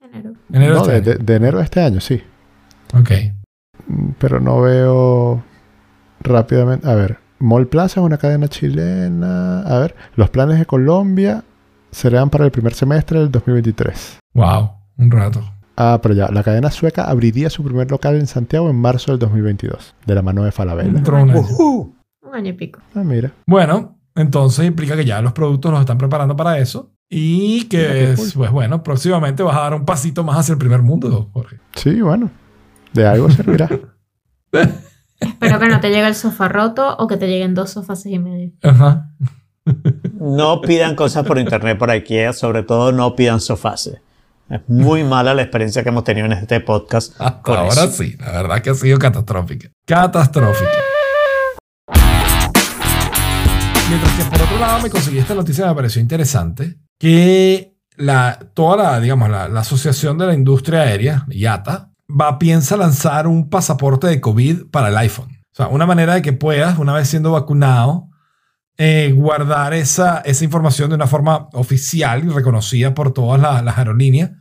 [0.01, 0.33] Enero.
[0.51, 2.21] Enero No, de de, este de- de enero de este año, sí.
[2.93, 3.11] Ok.
[3.87, 5.43] Mm, Pero no veo
[6.21, 6.87] rápidamente.
[6.89, 9.61] A ver, Mall Plaza es una cadena chilena.
[9.61, 11.43] A ver, los planes de Colombia
[11.91, 14.19] serán para el primer semestre del 2023.
[14.33, 14.71] Wow.
[14.97, 15.43] Un rato.
[15.77, 19.19] Ah, pero ya, la cadena sueca abriría su primer local en Santiago en marzo del
[19.19, 20.89] 2022, de la mano de Falabella.
[20.89, 21.29] Entró un.
[21.29, 22.79] Un año y pico.
[22.95, 23.31] Ah, mira.
[23.45, 28.15] Bueno, entonces implica que ya los productos los están preparando para eso y que, Mira
[28.15, 31.59] pues bueno, próximamente vas a dar un pasito más hacia el primer mundo, Jorge.
[31.75, 32.31] Sí, bueno.
[32.93, 33.69] De algo servirá.
[35.19, 38.17] Espero que no te llegue el sofá roto o que te lleguen dos sofás y
[38.17, 38.51] medio.
[38.63, 39.11] Ajá.
[40.13, 43.91] No pidan cosas por internet por IKEA, sobre todo no pidan sofás.
[44.49, 47.13] Es muy mala la experiencia que hemos tenido en este podcast.
[47.19, 47.91] Hasta con ahora eso.
[47.91, 49.69] sí, la verdad que ha sido catastrófica.
[49.85, 50.71] Catastrófica.
[53.89, 58.39] Mientras que por otro lado me conseguí esta noticia que me pareció interesante, que la,
[58.53, 63.49] toda la, digamos, la, la Asociación de la Industria Aérea, IATA, va, piensa lanzar un
[63.49, 65.29] pasaporte de COVID para el iPhone.
[65.51, 68.07] O sea, una manera de que puedas, una vez siendo vacunado,
[68.77, 73.77] eh, guardar esa, esa información de una forma oficial y reconocida por todas las, las
[73.77, 74.31] aerolíneas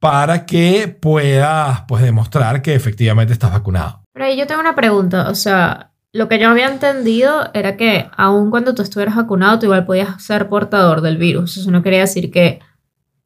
[0.00, 4.02] para que puedas pues, demostrar que efectivamente estás vacunado.
[4.12, 5.28] Pero ahí yo tengo una pregunta.
[5.28, 9.66] O sea, lo que yo había entendido era que aun cuando tú estuvieras vacunado, tú
[9.66, 11.56] igual podías ser portador del virus.
[11.56, 12.60] Eso no quería decir que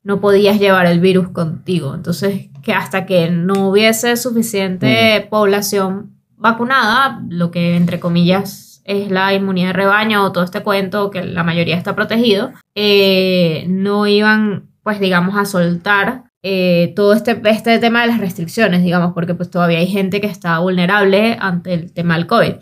[0.02, 1.94] no podías llevar el virus contigo.
[1.94, 9.32] Entonces, que hasta que no hubiese suficiente población vacunada, lo que entre comillas es la
[9.34, 14.70] inmunidad de rebaño o todo este cuento que la mayoría está protegido, eh, no iban,
[14.82, 19.50] pues digamos, a soltar eh, todo este, este tema de las restricciones, digamos, porque pues
[19.50, 22.54] todavía hay gente que está vulnerable ante el tema del COVID.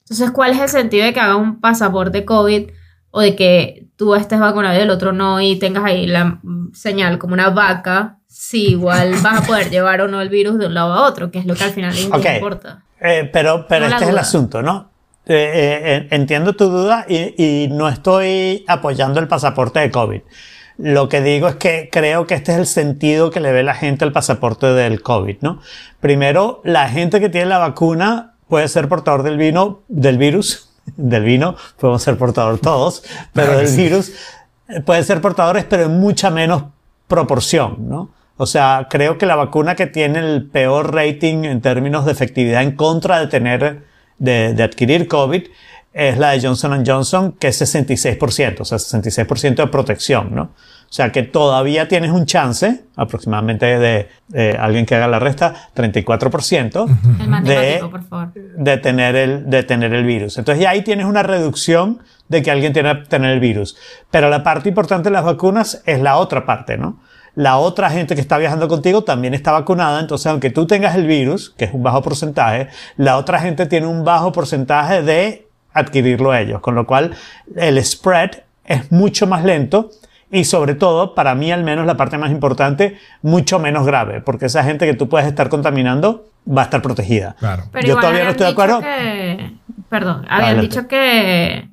[0.00, 2.70] Entonces, ¿cuál es el sentido de que haga un pasaporte COVID
[3.10, 6.40] o de que tú estés vacunado y el otro no y tengas ahí la
[6.72, 8.18] señal como una vaca?
[8.26, 11.30] Si igual vas a poder llevar o no el virus de un lado a otro,
[11.30, 12.84] que es lo que al final importa.
[13.00, 14.95] Eh, pero pero No este es el asunto, ¿no?
[15.28, 20.20] Eh, eh, entiendo tu duda y, y no estoy apoyando el pasaporte de COVID.
[20.78, 23.74] Lo que digo es que creo que este es el sentido que le ve la
[23.74, 25.60] gente al pasaporte del COVID, ¿no?
[26.00, 31.24] Primero, la gente que tiene la vacuna puede ser portador del vino, del virus, del
[31.24, 33.02] vino, podemos ser portador todos,
[33.32, 33.82] pero Claro del sí.
[33.82, 34.12] virus
[34.68, 36.64] eh, pueden ser portadores, pero en mucha menos
[37.08, 38.10] proporción, ¿no?
[38.38, 42.62] O sea, creo que la vacuna que tiene el peor rating en términos de efectividad
[42.62, 43.84] en contra de tener,
[44.18, 45.42] de, de adquirir COVID,
[45.92, 50.42] es la de Johnson Johnson, que es 66%, o sea, 66% de protección, ¿no?
[50.88, 55.54] O sea, que todavía tienes un chance, aproximadamente de, de alguien que haga la resta,
[55.74, 56.86] 34%,
[57.20, 58.32] El matemático, por favor.
[58.34, 60.38] de tener el, de tener el virus.
[60.38, 63.76] Entonces ya ahí tienes una reducción de que alguien tiene tener el virus.
[64.10, 67.00] Pero la parte importante de las vacunas es la otra parte, ¿no?
[67.36, 71.06] La otra gente que está viajando contigo también está vacunada, entonces aunque tú tengas el
[71.06, 76.34] virus, que es un bajo porcentaje, la otra gente tiene un bajo porcentaje de adquirirlo
[76.34, 77.14] ellos, con lo cual
[77.54, 78.30] el spread
[78.64, 79.90] es mucho más lento
[80.32, 84.46] y sobre todo, para mí al menos la parte más importante, mucho menos grave, porque
[84.46, 87.36] esa gente que tú puedes estar contaminando va a estar protegida.
[87.38, 87.64] Claro.
[87.70, 88.80] Pero Yo todavía no estoy de acuerdo.
[88.80, 89.52] que-
[89.88, 90.62] perdón, habían Adelante.
[90.62, 91.68] dicho que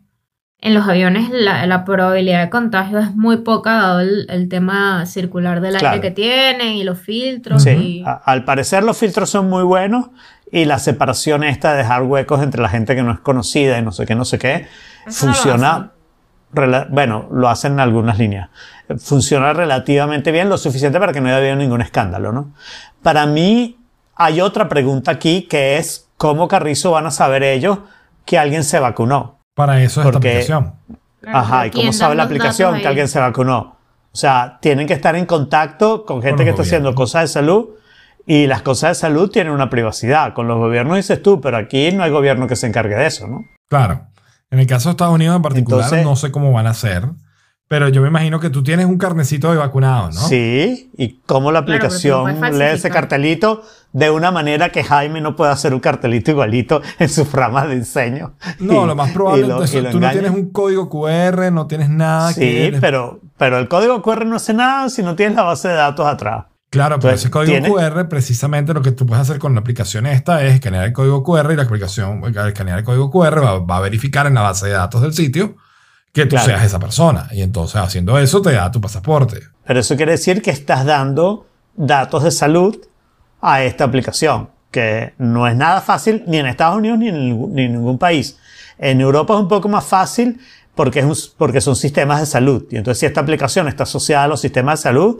[0.66, 5.05] en los aviones la, la probabilidad de contagio es muy poca dado el, el tema
[5.05, 5.95] circular del Claro.
[5.95, 7.64] aire que tienen y los filtros.
[7.64, 10.07] Sí, y- a- al parecer los filtros son muy buenos
[10.51, 13.82] y la separación esta de dejar huecos entre la gente que no es conocida y
[13.82, 14.68] no sé qué, no sé qué,
[15.05, 15.91] Eso funciona,
[16.89, 18.49] bueno, lo hacen en algunas líneas,
[18.99, 22.53] funciona relativamente bien, lo suficiente para que no haya habido ningún escándalo, ¿no?
[23.01, 23.78] Para mí
[24.16, 27.80] hay otra pregunta aquí que es cómo Carrizo van a saber ellos
[28.26, 29.39] que alguien se vacunó.
[29.56, 30.74] Para eso es esta Porque- aplicación.
[31.22, 33.78] Claro, Ajá, ¿y ¿quién cómo sabe la aplicación que alguien se vacunó?
[34.12, 37.70] O sea, tienen que estar en contacto con gente que está haciendo cosas de salud
[38.26, 40.34] y las cosas de salud tienen una privacidad.
[40.34, 43.28] Con los gobiernos dices tú, pero aquí no hay gobierno que se encargue de eso,
[43.28, 43.45] ¿no?
[43.70, 44.08] Claro.
[44.51, 47.06] En el caso de Estados Unidos en particular, Entonces- no sé cómo van a hacer,
[47.74, 50.21] Pero yo me imagino que tú tienes un carnecito de vacunado, ¿no?
[50.28, 53.63] Sí, y cómo la Claro, aplicación puedes lee ese cartelito
[53.93, 57.80] de una manera que Jaime no pueda hacer un cartelito igualito en sus ramas de
[57.80, 58.36] diseño.
[58.59, 61.65] No, Y- lo más probable lo- es que tú no tienes un código QR, no
[61.65, 62.78] tienes nada Sí, que...
[62.80, 66.05] pero, pero el código QR no hace nada si no tienes la base de datos
[66.05, 66.45] atrás.
[66.69, 67.69] Claro, pero Entonces, ese código ¿tiene?
[67.69, 71.24] QR, precisamente lo que tú puedes hacer con la aplicación esta es escanear el código
[71.24, 74.41] QR y la aplicación, al escanear el código QR va, va a verificar en la
[74.41, 75.55] base de datos del sitio
[76.14, 76.45] que tú Claro.
[76.45, 77.28] seas esa persona.
[77.32, 79.39] Y entonces haciendo eso te da tu pasaporte.
[79.66, 82.78] Pero eso quiere decir que estás dando datos de salud
[83.41, 87.53] a esta aplicación, que no es nada fácil ni en Estados Unidos ni en, ningún-
[87.53, 88.38] ni en ningún país.
[88.78, 90.39] En Europa es un poco más fácil
[90.76, 92.66] porque, es un- porque son sistemas de salud.
[92.72, 95.18] Y entonces si esta aplicación está asociada a los sistemas de salud,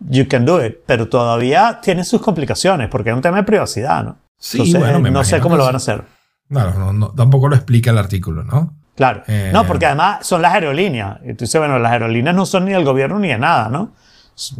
[0.00, 0.76] you can do it.
[0.86, 4.18] Pero todavía tiene sus complicaciones porque es un tema de privacidad, ¿no?
[4.38, 6.04] Sí, Entonces, bueno, me no sé cómo lo van a hacer.
[6.50, 8.74] Claro, no, no- tampoco lo explica el artículo, ¿no?
[8.96, 9.22] Claro.
[9.28, 9.50] Eh.
[9.52, 11.18] No, porque además son las aerolíneas.
[11.24, 13.92] Y tú dices, bueno, las aerolíneas no son ni del gobierno ni de nada, ¿no?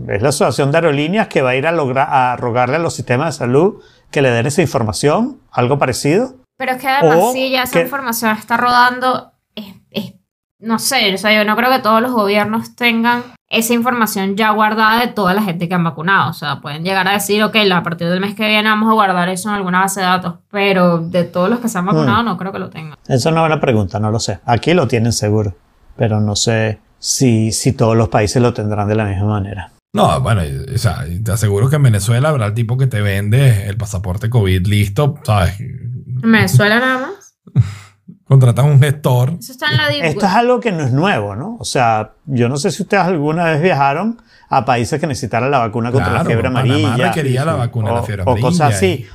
[0.08, 2.94] Es la asociación de aerolíneas que va a ir a, lograr, a rogarle a los
[2.94, 6.36] sistemas de salud que le den esa información, algo parecido.
[6.58, 10.14] Pero es que además, O si ya esa que- información está rodando, es, es-
[10.58, 14.50] no sé, o sea, yo no creo que todos los gobiernos tengan esa información ya
[14.50, 16.30] guardada de toda la gente que han vacunado.
[16.30, 18.94] O sea, pueden llegar a decir, ok, a partir del mes que viene vamos a
[18.94, 22.22] guardar eso en alguna base de datos, pero de todos los que se han vacunado
[22.22, 22.96] no creo que lo tengan.
[23.04, 24.40] Esa es una buena pregunta, no lo sé.
[24.44, 25.54] Aquí lo tienen seguro,
[25.96, 29.72] pero no sé si, si todos los países lo tendrán de la misma manera.
[29.92, 33.66] No, bueno, o sea, te aseguro que en Venezuela habrá el tipo que te vende
[33.66, 35.58] el pasaporte COVID listo, ¿sabes?
[35.60, 37.38] En Venezuela nada más.
[38.28, 39.34] Contratas un gestor.
[39.38, 39.88] Eso está en la.
[40.08, 41.56] Esto es algo que no es nuevo, ¿no?
[41.60, 45.58] O sea, yo no sé si ustedes alguna vez viajaron a países que necesitaran la
[45.58, 47.08] vacuna contra Claro, la fiebre Panamá amarilla.
[47.08, 49.06] requería la vacuna de la o- fiebre o amarilla cosas y- así.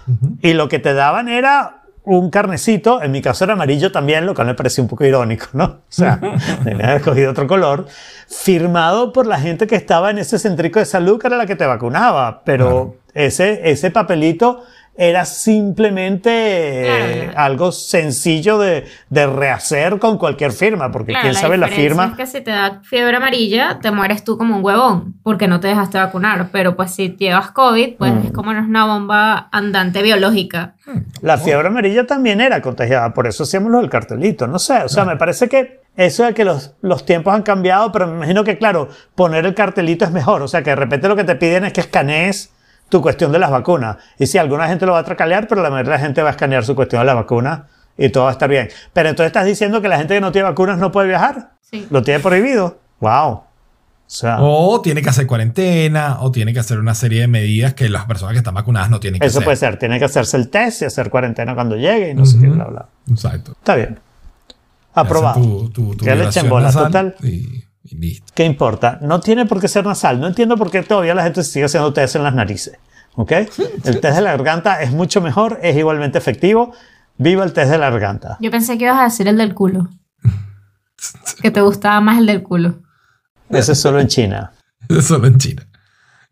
[0.41, 4.33] Y lo que te daban era un carnecito, en mi caso era amarillo también, lo
[4.33, 5.63] cual me pareció un poco irónico, ¿no?
[5.65, 6.19] O sea,
[6.63, 7.85] tenía haber escogido otro color,
[8.27, 11.55] firmado por la gente que estaba en ese centrico de salud que era la que
[11.55, 14.63] te vacunaba, pero ese, ese papelito
[14.95, 17.39] era simplemente eh, Claro.
[17.39, 22.07] algo sencillo de, de rehacer con cualquier firma, porque Claro, quién sabe la firma.
[22.07, 25.59] Es que si te da fiebre amarilla, te mueres tú como un huevón, porque no
[25.59, 26.49] te dejaste vacunar.
[26.51, 28.25] Pero pues si llevas COVID, pues Mm.
[28.25, 30.75] es como una bomba andante biológica.
[31.21, 34.45] La fiebre amarilla también era contagiada, por eso hacíamos lo del cartelito.
[34.47, 37.91] No sé, o sea, me parece que eso de que los, los tiempos han cambiado,
[37.91, 40.41] pero me imagino que, claro, poner el cartelito es mejor.
[40.41, 42.51] O sea, que de repente lo que te piden es que escanees
[42.91, 43.97] tu cuestión de las vacunas.
[44.19, 46.27] Y sí, alguna gente lo va a tracalear, pero la mayoría de la gente va
[46.27, 47.61] a escanear su cuestión de las vacunas
[47.97, 48.69] y todo va a estar bien.
[48.93, 51.53] Pero entonces estás diciendo que la gente que no tiene vacunas no puede viajar.
[51.61, 51.87] Sí.
[51.89, 52.77] Lo tiene prohibido.
[52.99, 53.29] Wow.
[53.31, 53.43] O
[54.13, 57.87] sea, O tiene que hacer cuarentena, o tiene que hacer una serie de medidas que
[57.87, 59.45] las personas que están vacunadas no tienen que eso hacer.
[59.45, 59.79] puede ser.
[59.79, 62.65] Tiene que hacerse el test y hacer cuarentena cuando llegue y no sé qué, bla,
[62.65, 62.85] bla.
[63.09, 63.53] Exacto.
[63.53, 63.99] Está bien.
[64.93, 65.39] Aprobado.
[65.39, 67.15] Hace Tu, tu, tu Que le echen bola, total.
[67.23, 68.31] Y, y listo.
[68.35, 68.99] ¿Qué importa?
[69.01, 70.19] No tiene por qué ser nasal.
[70.19, 72.77] No entiendo por qué todavía la gente sigue haciendo test en las narices.
[73.15, 73.31] ¿Ok?
[73.83, 76.73] El test de la garganta es mucho mejor, es igualmente efectivo.
[77.17, 78.37] Viva el test de la garganta.
[78.39, 79.89] Yo pensé que ibas a decir el del culo.
[81.41, 82.81] que te gustaba más el del culo.
[83.49, 84.53] Ese es solo en China.
[84.87, 85.67] Eso solo en China.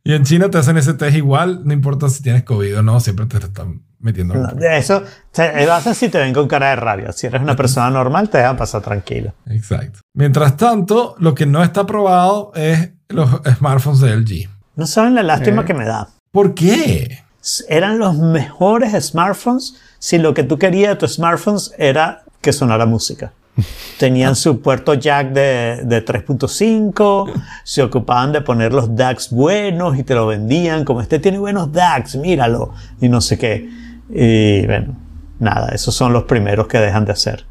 [0.04, 3.00] Y en China te hacen ese test igual, no importa si tienes COVID o no,
[3.00, 4.34] siempre te están metiendo.
[4.36, 7.12] No, Eso te lo hacen si te ven con cara de rabia.
[7.12, 9.34] Si eres una persona normal, te dejan pasar tranquilo.
[9.48, 10.00] Exacto.
[10.14, 14.50] Mientras tanto, lo que no está aprobado es los smartphones de LG.
[14.76, 15.66] No saben la lástima Eh.
[15.66, 16.10] que me da.
[16.32, 17.24] ¿Por qué?
[17.68, 22.86] Eran los mejores smartphones si lo que tú querías de tus smartphones era que sonara
[22.86, 23.34] música.
[23.98, 27.32] Tenían su puerto jack de, de 3.5,
[27.64, 31.72] se ocupaban de poner los DACs buenos y te lo vendían como este tiene buenos
[31.72, 33.70] DACs, míralo, y no sé qué.
[34.10, 34.98] Y bueno,
[35.40, 37.46] nada, esos son los primeros que dejan de hacer.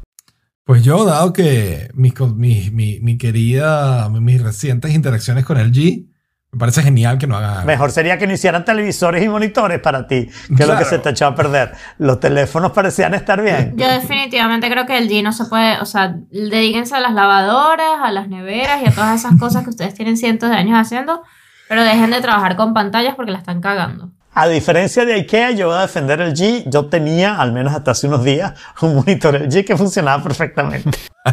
[0.63, 6.05] Pues yo, dado que mis, mi, mi, mi querida, mis recientes interacciones con LG,
[6.51, 7.65] me parece genial que no hagan.
[7.65, 10.97] Mejor sería que no hicieran televisores y monitores para ti, que es lo que se
[10.97, 11.73] te echó a perder.
[11.99, 13.73] Los teléfonos parecían estar bien.
[13.77, 17.99] Yo definitivamente creo que el G no se puede, o sea, dedíquense a las lavadoras,
[18.03, 21.21] a las neveras y a todas esas cosas que ustedes tienen cientos de años haciendo,
[21.67, 24.11] pero dejen de trabajar con pantallas porque la están cagando.
[24.33, 26.63] A diferencia de IKEA, yo voy a defender el G.
[26.69, 30.97] Yo tenía, al menos hasta hace unos días, un monitor LG que funcionaba perfectamente.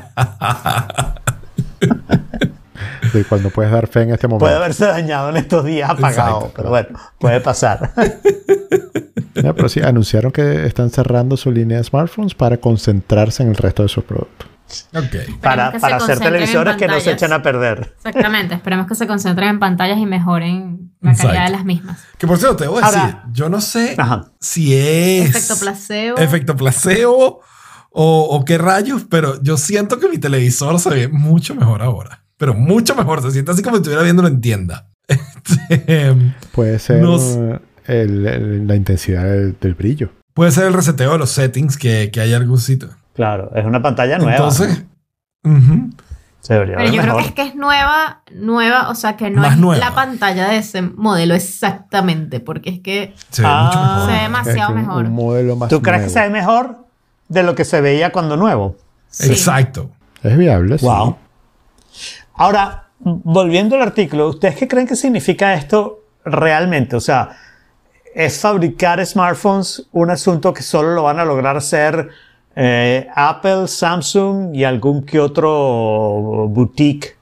[3.42, 4.44] No puedes dar fe en este momento.
[4.44, 6.53] Puede haberse dañado en estos días apagado, Exacto.
[6.55, 6.88] pero bueno,
[7.18, 7.92] puede pasar.
[9.42, 13.57] No, pero sí, anunciaron que están cerrando su línea de smartphones para concentrarse en el
[13.57, 14.49] resto de sus productos.
[14.95, 15.39] Ok.
[15.41, 17.95] para para hacer televisores que no se echen a perder.
[17.97, 21.45] Exactamente, esperemos que se concentren en pantallas y mejoren la calidad Exacto.
[21.45, 21.99] de las mismas.
[22.19, 24.33] Que por cierto, te voy a Ahora- decir, yo no sé Ajá.
[24.41, 25.31] si es.
[25.31, 26.19] Efecto placebo.
[26.19, 27.41] Efecto placebo
[27.91, 32.23] o, o qué rayos, pero yo siento que mi televisor se ve mucho mejor ahora.
[32.37, 33.23] pero mucho mejor.
[33.23, 34.89] Se siente así como si estuviera viéndolo en tienda.
[35.69, 36.12] Este,
[36.53, 37.39] Puede ser No sé.
[37.39, 40.11] uh, el- el- la intensidad del, del brillo.
[40.35, 42.91] puede ser el reseteo de los settings que, que hay algún sitio.
[43.17, 44.33] Claro, es una pantalla nueva.
[44.37, 44.85] Entonces,
[45.43, 45.91] ujú.
[46.41, 49.31] se debería Pero ver yo creo que es que es nueva, nueva, o sea que
[49.31, 49.85] no Más es nueva.
[49.85, 53.64] la pantalla de ese modelo exactamente, porque es que se ve Ah.
[53.67, 54.01] mucho mejor.
[54.07, 55.05] se ve Es demasiado un, mejor.
[55.07, 56.77] un modelo más ¿Tú crees que se ve mejor
[57.29, 58.77] de lo que se veía cuando nuevo?
[59.09, 59.31] Sí.
[59.31, 59.91] Exacto.
[60.23, 60.85] Es viable, sí.
[60.87, 61.17] Wow.
[62.35, 66.97] Ahora, volviendo al artículo, ¿ustedes qué creen que significa esto realmente?
[66.97, 67.31] O sea,
[68.14, 72.09] ¿es fabricar smartphones un asunto que solo lo van a lograr hacer
[72.57, 77.16] eh, Apple, Samsung y algún que otro boutique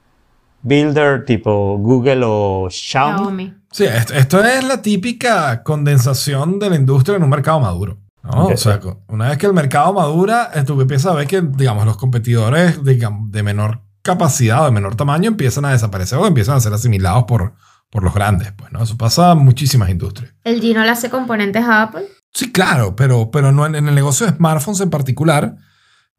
[0.61, 3.17] builder tipo Google o Xiaomi?
[3.17, 3.53] Xiaomi.
[3.71, 7.97] Sí, esto, esto es la típica condensación de la industria en un mercado maduro.
[8.23, 8.47] ¿no?
[8.47, 11.85] O sea, una vez que el mercado madura, eh, tú empiezas a ver que, digamos,
[11.85, 16.55] los competidores digamos, de menor capacidad o de menor tamaño empiezan a desaparecer o empiezan
[16.55, 17.53] a ser asimilados por,
[17.89, 18.53] por los grandes.
[18.53, 18.81] Pues, ¿no?
[18.81, 20.33] Eso pasa en muchísimas industrias.
[20.43, 22.05] ¿El G no le hace componentes a Apple?
[22.35, 25.55] Sí, claro, pero, pero no en, en el negocio de smartphones en particular,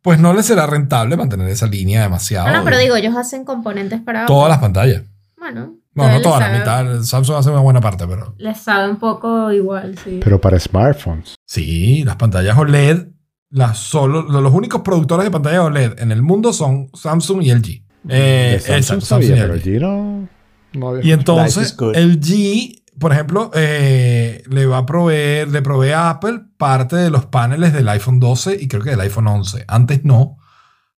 [0.00, 2.48] pues no les será rentable mantener esa línea demasiado.
[2.48, 4.34] Ah, no, pero digo, ellos hacen componentes para Apple.
[4.34, 5.02] todas las pantallas.
[5.38, 5.76] Bueno.
[5.94, 7.02] No, no todas, la mitad.
[7.02, 10.20] Samsung hace una buena parte, pero Les sabe un poco igual, sí.
[10.24, 11.34] Pero para smartphones.
[11.46, 13.08] Sí, las pantallas OLED,
[13.50, 17.82] las solo, los únicos productores de pantallas OLED en el mundo son Samsung y LG.
[18.08, 19.60] Eh, Samsung exacto, sabía, Samsung y pero LG.
[19.62, 20.28] allí no,
[20.74, 21.76] no había Y entonces.
[21.78, 27.26] LG, por ejemplo, eh, le va a proveer, le provee a Apple parte de los
[27.26, 29.64] paneles del iPhone 12 y creo que del iPhone 11.
[29.68, 30.38] Antes no,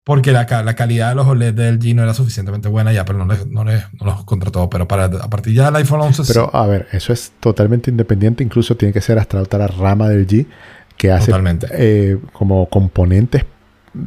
[0.05, 2.97] porque la, ca- la calidad de los OLED de LG no era suficientemente buena y
[2.97, 4.69] Apple no, le- no, le- no los contrató.
[4.71, 6.33] Pero para, a partir ya del iPhone 11 sí.
[6.33, 8.45] Pero a ver, eso es totalmente independiente.
[8.45, 10.47] Incluso tiene que ser hasta otra rama del G
[10.97, 11.33] que hace
[11.73, 13.45] eh, como componentes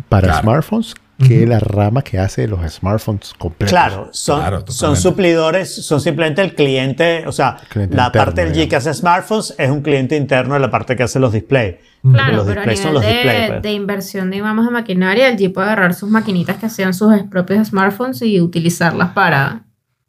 [0.07, 0.41] para Claro.
[0.43, 0.95] smartphones
[1.27, 1.49] que Ujú.
[1.49, 3.69] la rama que hace los smartphones completos.
[3.71, 8.45] Claro, son, Claro, son suplidores, son simplemente el cliente, o sea, Cliente la interno, parte
[8.45, 11.33] del G que hace smartphones es un cliente interno de la parte que hace los
[11.33, 11.75] displays.
[12.09, 13.61] Claro, los pero a displays son nivel los de, displays, pues.
[13.63, 17.67] de inversión, digamos, de maquinaria, el G puede agarrar sus maquinitas que hacían sus propios
[17.67, 19.63] smartphones y utilizarlas para...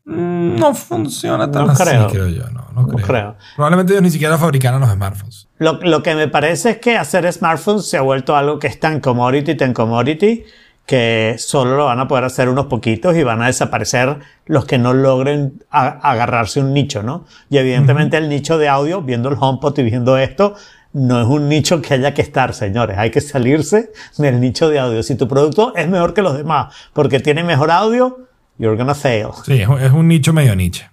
[0.05, 2.09] Mm, No funciona tan No así, creo.
[2.09, 2.45] creo yo.
[2.51, 3.07] No, no No creo.
[3.07, 3.37] creo.
[3.57, 5.49] Probablemente ellos ni siquiera fabricaran los smartphones.
[5.59, 8.79] Lo, lo que me parece es que hacer smartphones se ha vuelto algo que es
[8.81, 10.45] tan commodity, tan commodity,
[10.91, 14.16] que solo lo van a poder hacer unos poquitos y van a desaparecer
[14.47, 17.26] los que no logren a- agarrarse un nicho, ¿no?
[17.49, 20.57] Y evidentemente el nicho de audio, viendo el HomePod y viendo esto,
[20.93, 22.99] no es un nicho que haya que estar, señores.
[22.99, 25.01] Hay que salirse del nicho de audio.
[25.05, 28.26] Si tu producto es mejor que los demás porque tiene mejor audio,
[28.59, 29.28] you're gonna fail.
[29.45, 30.91] Sí, es un, es un nicho medio niche.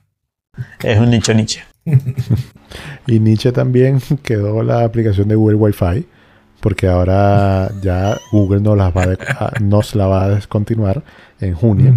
[0.83, 1.63] Es un nicho niche.
[3.07, 6.05] Y Nietzsche también quedó la aplicación de Google Wi-Fi,
[6.67, 11.01] porque ahora ya Google nos, las va a nos la va a descontinuar
[11.39, 11.95] en junio.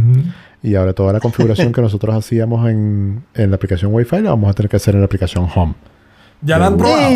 [0.63, 4.49] Y ahora toda la configuración que nosotros hacíamos en, en la aplicación Wi-Fi la vamos
[4.49, 5.75] a tener que hacer en la aplicación Home.
[6.41, 7.11] ¿Ya la han probado?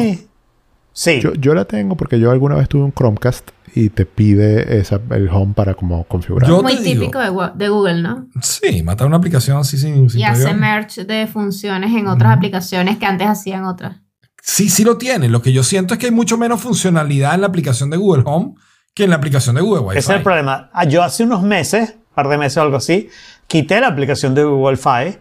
[0.93, 1.21] Sí.
[1.21, 5.01] Yo, yo la tengo porque yo alguna vez tuve un Chromecast y te pide esa,
[5.11, 6.49] el Home para como configurar.
[6.49, 7.03] Yo- Muy digo.
[7.03, 7.21] típico
[7.55, 8.27] de, Google, ¿no?
[8.43, 12.99] Sí, matar una aplicación así sin, sin Y hace merge de funciones en otras aplicaciones
[12.99, 14.04] que antes hacían otras.
[14.47, 15.31] Sí, sí lo tiene.
[15.31, 18.25] Lo que yo siento es que hay mucho menos funcionalidad en la aplicación de Google
[18.27, 18.53] Home
[18.93, 19.99] que en la aplicación de Google Wi-Fi.
[19.99, 20.71] Ese es el problema.
[20.75, 23.09] Ah, Yo hace unos meses, un par de meses o algo así,
[23.47, 25.19] quité la aplicación de Google Fi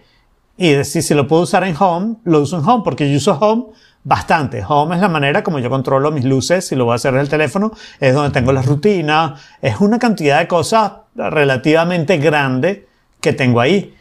[0.57, 3.31] y decí si lo puedo usar en Home, lo uso en Home porque yo uso
[3.39, 3.67] Home
[4.03, 4.61] bastante.
[4.67, 7.21] Home es la manera como yo controlo mis luces, si lo voy a hacer en
[7.21, 7.71] el teléfono,
[8.01, 12.89] es donde tengo las rutinas, es una cantidad de cosas relativamente grande
[13.21, 13.95] que tengo ahí.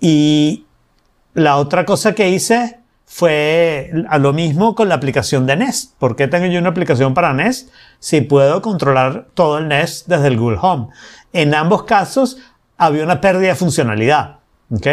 [0.00, 0.66] Y
[1.32, 5.94] la otra cosa que hice fue a lo mismo con la aplicación de Nest.
[5.98, 10.26] ¿Por qué tengo yo una aplicación para Nest si puedo controlar todo el Nest desde
[10.26, 10.88] el Google Home?
[11.32, 12.36] En ambos casos
[12.76, 14.40] había una pérdida de funcionalidad.
[14.70, 14.86] ¿ok?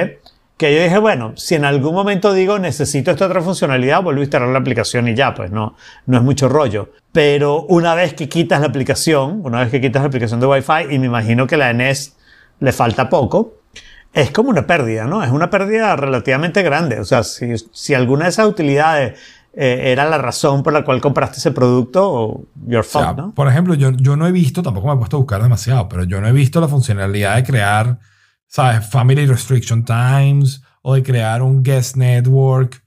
[0.56, 4.24] Que yo dije, bueno, si en algún momento digo necesito esta otra funcionalidad, vuelvo a
[4.24, 6.92] instalar la aplicación y ya, pues no, no es mucho rollo.
[7.12, 10.94] Pero una vez que quitas la aplicación, una vez que quitas la aplicación de Wi-Fi,
[10.94, 12.18] y me imagino que la de Nest
[12.60, 13.56] le falta poco,
[14.14, 15.24] es como una pérdida, ¿no?
[15.24, 17.00] Es una pérdida relativamente grande.
[17.00, 19.20] O sea, si, si alguna de esas utilidades
[19.56, 23.34] eh, era la razón por la cual compraste ese producto, your O sea, fault, ¿no?
[23.34, 26.04] Por ejemplo, yo, yo no he visto, tampoco me he puesto a buscar demasiado, pero
[26.04, 28.00] yo no he visto la funcionalidad de crear,
[28.48, 28.88] ¿sabes?
[28.88, 32.84] Family Restriction Times o de crear un Guest Network.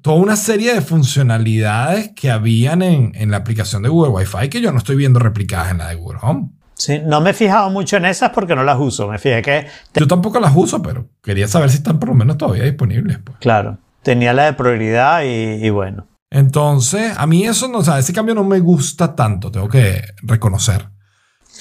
[0.00, 4.60] Toda una serie de funcionalidades que habían en, en la aplicación de Google Wi-Fi que
[4.60, 6.50] yo no estoy viendo replicadas en la de Google Home.
[6.78, 9.08] Sí, no me he fijado mucho en esas porque no las uso.
[9.08, 12.38] Me fijé que, Yo tampoco las uso, pero quería saber si están por lo menos
[12.38, 13.18] todavía disponibles.
[13.18, 13.36] Pues.
[13.40, 16.06] claro, tenía la de prioridad y, y bueno.
[16.30, 20.02] Entonces, a mí eso no, o sea, ese cambio no me gusta tanto, tengo que
[20.22, 20.88] reconocer.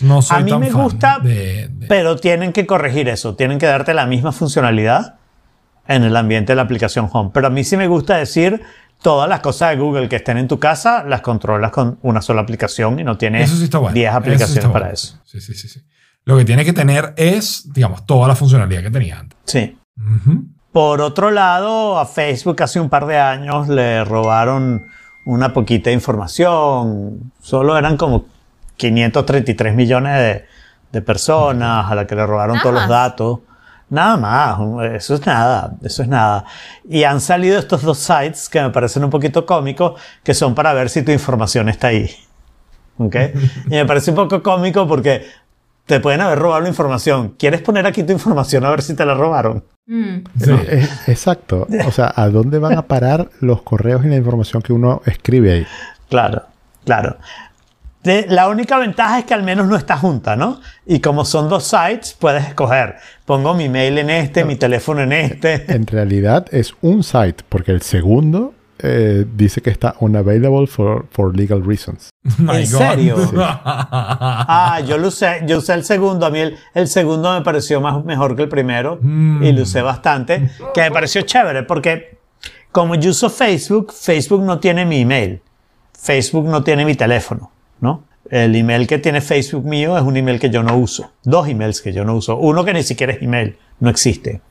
[0.01, 3.35] No soy a mí tan me fan gusta, de- de- pero tienen que corregir eso.
[3.35, 5.15] Tienen que darte la misma funcionalidad
[5.87, 7.31] en el ambiente de la aplicación Home.
[7.33, 8.61] Pero a mí sí me gusta decir
[9.01, 12.41] todas las cosas de Google que estén en tu casa, las controlas con una sola
[12.41, 13.93] aplicación y no tienes Eso sí está bueno.
[13.93, 14.93] 10 Eso sí aplicaciones está para bueno.
[14.93, 15.19] eso.
[15.25, 15.81] Sí, sí, sí, sí.
[16.25, 19.39] Lo que tiene que tener es, digamos, toda la funcionalidad que tenía antes.
[19.45, 19.77] Sí.
[20.71, 24.87] Por otro lado, a Facebook hace un par de años le robaron
[25.25, 27.31] una poquita información.
[27.41, 28.25] Solo eran como
[28.75, 30.45] 533 millones de,
[30.91, 33.39] de personas a las que le robaron Nada todos los datos.
[33.89, 34.59] Nada más,
[34.95, 36.43] eso es nada, eso es nada.
[36.89, 40.73] Y han salido estos dos sites que me parecen un poquito cómicos, que son para
[40.73, 42.09] ver si tu información está ahí.
[42.97, 43.15] ¿Ok?
[43.67, 45.25] Y me parece un poco cómico porque
[45.85, 47.35] te pueden haber robado la información.
[47.39, 49.63] ¿Quieres poner aquí tu información a ver si te la robaron?
[49.85, 50.17] Mm.
[50.43, 50.51] Sí.
[50.67, 51.65] Es- exacto.
[51.87, 55.53] O sea, ¿a dónde van a parar los correos y la información que uno escribe
[55.53, 55.67] ahí?
[56.09, 56.41] Claro,
[56.83, 57.15] claro.
[58.03, 60.61] De- la única ventaja es que al menos no está junta, ¿no?
[60.85, 62.95] Y como son dos sites, puedes escoger.
[63.25, 65.65] Pongo mi mail en este, mi teléfono en este.
[65.73, 71.35] En realidad es un site, porque el segundo eh, dice que está unavailable for, for
[71.35, 72.09] legal reasons.
[72.37, 72.77] My ¿En God.
[72.77, 73.15] serio?
[73.79, 76.25] Ah, yo lo usé, yo usé el segundo.
[76.25, 79.43] A mí el, el segundo me pareció más, mejor que el primero Mm.
[79.43, 80.49] y lo usé bastante.
[80.73, 82.17] Que me pareció chévere porque
[82.71, 85.41] como yo uso Facebook, Facebook no tiene mi email.
[85.99, 88.03] Facebook no tiene mi teléfono, ¿no?
[88.29, 91.13] El email que tiene Facebook mío es un email que yo no uso.
[91.23, 92.37] Dos emails que yo no uso.
[92.37, 94.41] Uno que ni siquiera es email, no existe.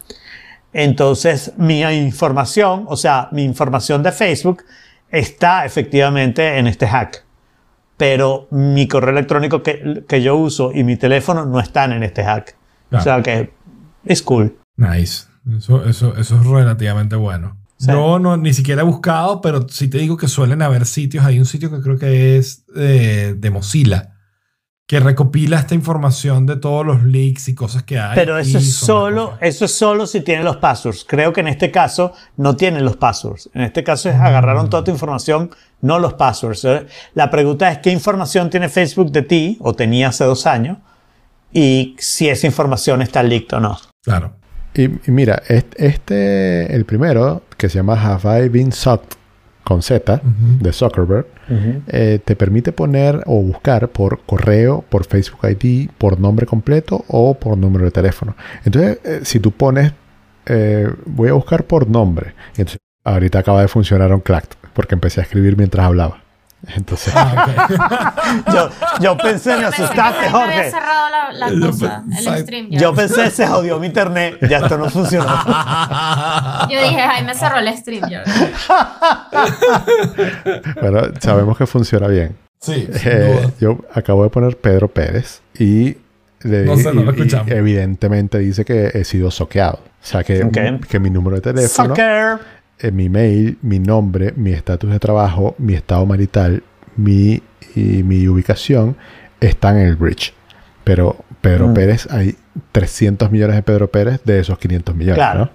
[0.73, 4.65] Entonces, mi información, o sea, mi información de Facebook
[5.11, 7.25] está efectivamente en este hack.
[7.97, 12.25] Pero mi correo electrónico que, que yo uso y mi teléfono no están en este
[12.25, 12.57] hack.
[12.91, 13.01] Claro.
[13.01, 13.51] O sea que
[14.05, 14.57] es cool.
[14.77, 15.25] Nice.
[15.57, 17.57] Eso, eso, eso es relativamente bueno.
[17.79, 17.89] Sí.
[17.89, 21.25] Yo no, ni siquiera he buscado, pero sí te digo que suelen haber sitios.
[21.25, 24.15] Hay un sitio que creo que es eh, de Mozilla,
[24.87, 28.15] que recopila esta información de todos los leaks y cosas que hay.
[28.15, 31.05] Pero eso es solo, eso es solo si tiene los passwords.
[31.07, 33.51] Creo que en este caso no tienen los passwords.
[33.53, 35.51] En este caso es agarraron toda tu información,
[35.83, 36.65] no los passwords.
[36.65, 40.79] Eh, La pregunta es qué información tiene Facebook de ti, o tenía hace dos años,
[41.53, 43.79] y si esa información está leaked o no.
[44.03, 44.35] Claro.
[44.77, 49.17] Y, y mira, est- este, el primero, que se llama Have I Been Sucked
[49.65, 50.21] con Z,
[50.61, 51.27] de Zuckerberg,
[51.89, 57.35] eh, te permite poner o buscar por correo, por Facebook ID, por nombre completo o
[57.35, 58.37] por número de teléfono.
[58.65, 59.93] Entonces, eh, si tú pones,
[60.47, 65.21] eh, voy a buscar por nombre, entonces ahorita acaba de funcionar un clact, porque empecé
[65.21, 66.23] a escribir mientras hablaba.
[66.75, 68.15] Entonces, Ah.
[68.53, 68.69] Yo,
[69.01, 70.71] yo pensé, me asustaste, Jorge.
[70.71, 72.69] cerrado la, la Yo cosa, el pensé- stream.
[72.71, 72.79] ya.
[72.81, 75.27] Yo pensé, se jodió mi internet, ya esto no funcionó.
[76.71, 78.09] Yo dije, ay, me cerró el stream.
[78.11, 78.19] Yo.
[80.81, 82.37] bueno, sabemos que funciona bien.
[82.61, 85.97] sí, Eh, yo acabo de poner Pedro Pérez y,
[86.43, 87.51] le No sé, no lo y- y escuchamos.
[87.51, 89.81] evidentemente dice que he sido soqueado.
[90.03, 90.87] O sea, que, Ok.
[90.89, 92.39] que mi número de teléfono, Sucker.
[92.79, 96.63] Eh, mi mail, mi nombre, mi estatus de trabajo, mi estado marital,
[96.97, 97.43] mi,
[97.75, 98.97] y mi ubicación
[99.41, 100.33] están en el bridge.
[100.85, 101.75] Pero Pedro Mm.
[101.75, 102.37] Pérez, hay
[102.73, 105.41] 300 millones de Pedro Pérez de esos 500 millones, Claro.
[105.41, 105.51] ¿no?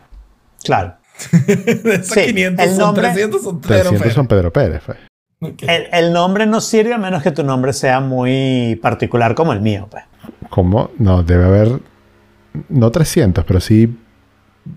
[0.63, 0.95] Claro.
[1.45, 4.81] De esos sí, 500 el son nombre- 300 son 300 son Pedro Pérez.
[4.85, 4.97] pues.
[5.41, 5.63] Ok.
[5.63, 9.61] El, el nombre no sirve a menos que tu nombre sea muy particular como el
[9.61, 9.87] mío.
[9.89, 10.03] Pues.
[10.49, 10.91] ¿Cómo?
[10.99, 11.79] No, debe haber,
[12.69, 13.97] no 300, pero sí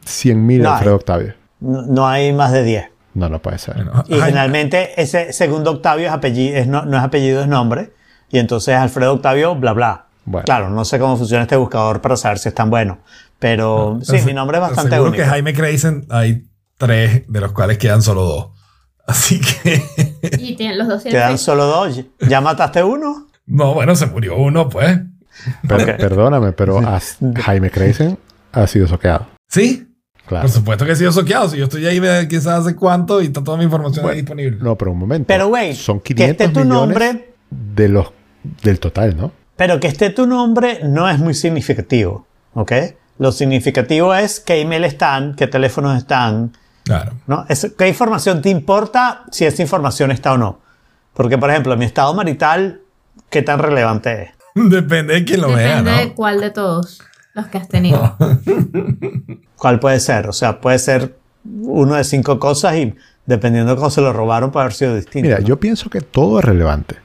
[0.04, 0.74] 100 mil No hay.
[0.76, 1.34] Alfredo Octavio.
[1.60, 2.84] No, no hay más de 10.
[3.14, 3.76] No, no puede ser.
[3.76, 7.48] Bueno, Y Jaime- generalmente ese segundo Octavio es apellido, es no, no es apellido, es
[7.48, 7.92] nombre.
[8.30, 10.06] Y entonces Alfredo Octavio, bla, bla.
[10.24, 10.44] Bueno.
[10.44, 12.98] Claro, no sé cómo funciona este buscador para saber si es tan bueno.
[13.38, 15.22] Pero sí, Te- mi nombre es te bastante aseguro único.
[15.22, 16.44] que Jaime Creisen hay
[16.78, 18.48] tres, de los cuales quedan solo dos.
[19.06, 19.82] Así que.
[20.38, 22.00] Y tienen los dos tienen Quedan solo dos.
[22.26, 23.28] ¿Ya mataste uno?
[23.46, 24.98] no, bueno, se murió uno, pues.
[25.68, 25.96] Per- Ok.
[25.98, 28.18] Perdóname, pero has- Jaime Creisen
[28.52, 29.26] ha sido soqueado.
[29.48, 29.93] Sí,
[30.26, 30.42] Claro.
[30.46, 31.48] por supuesto que he sido soqueado.
[31.50, 34.16] Si yo estoy ahí de quizás hace cuánto y está toda mi información ahí Bueno,
[34.20, 34.58] disponible.
[34.62, 35.26] No, pero un momento.
[35.28, 38.08] Pero, güey, son que 500 esté tu nombre, de los,
[38.62, 39.32] del total, ¿no?
[39.56, 42.26] pero que esté tu nombre no es muy significativo.
[42.54, 42.72] ¿Ok?
[43.18, 46.52] Lo significativo es qué email están, qué teléfonos están,
[46.84, 47.12] Claro.
[47.26, 47.46] ¿no?
[47.48, 50.60] Es- ¿Qué información te importa si esa información está o no?
[51.14, 52.80] Porque, por ejemplo, mi estado marital,
[53.30, 54.30] ¿qué tan relevante es?
[54.70, 55.96] Depende de quién lo vea, Depende ¿no?
[55.98, 57.00] de cuál de todos
[57.34, 58.16] los que has tenido.
[59.56, 60.28] ¿Cuál puede ser?
[60.28, 62.94] O sea, puede ser uno de cinco cosas y
[63.26, 65.26] dependiendo de cómo se lo robaron puede haber sido distinto.
[65.26, 65.46] Mira, ¿no?
[65.46, 66.96] yo pienso que todo es relevante.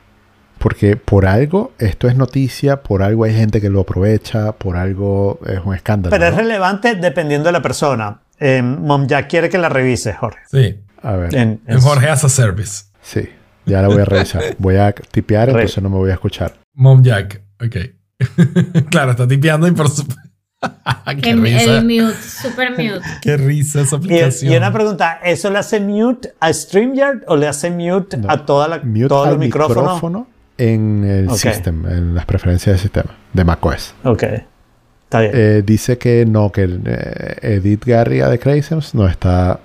[0.58, 5.40] Porque por algo esto es noticia, por algo hay gente que lo aprovecha, por algo
[5.46, 6.12] es un escándalo.
[6.12, 8.20] Pero es relevante dependiendo de la persona.
[8.40, 10.40] Eh, Mom Jack quiere que la revise, Jorge.
[10.52, 10.80] Sí.
[11.02, 12.86] A ver, En- en- Jorge as a Service.
[13.02, 13.30] sí,
[13.66, 14.44] ya la voy a revisar.
[14.58, 16.56] Voy a tipear, entonces no me voy a escuchar.
[16.74, 17.42] Mom Jack.
[17.66, 17.78] Ok.
[18.90, 20.22] claro, está tipeando y por supuesto.
[21.22, 21.78] Qué El, risa.
[21.78, 23.00] el mute, super mute.
[23.22, 24.54] Qué risa esa aplicación.
[24.54, 28.30] y una pregunta, ¿eso le hace mute a StreamYard o le hace mute No.
[28.30, 29.84] a toda la, Mute todos al los micrófonos?
[29.96, 31.36] micrófono en el Ok.
[31.38, 33.96] system, en las preferencias del sistema de macOS.
[34.04, 34.24] Ok,
[35.04, 35.32] está bien.
[35.34, 39.62] Eh, dice que no, que eh, Edith Garria de Crazems no está,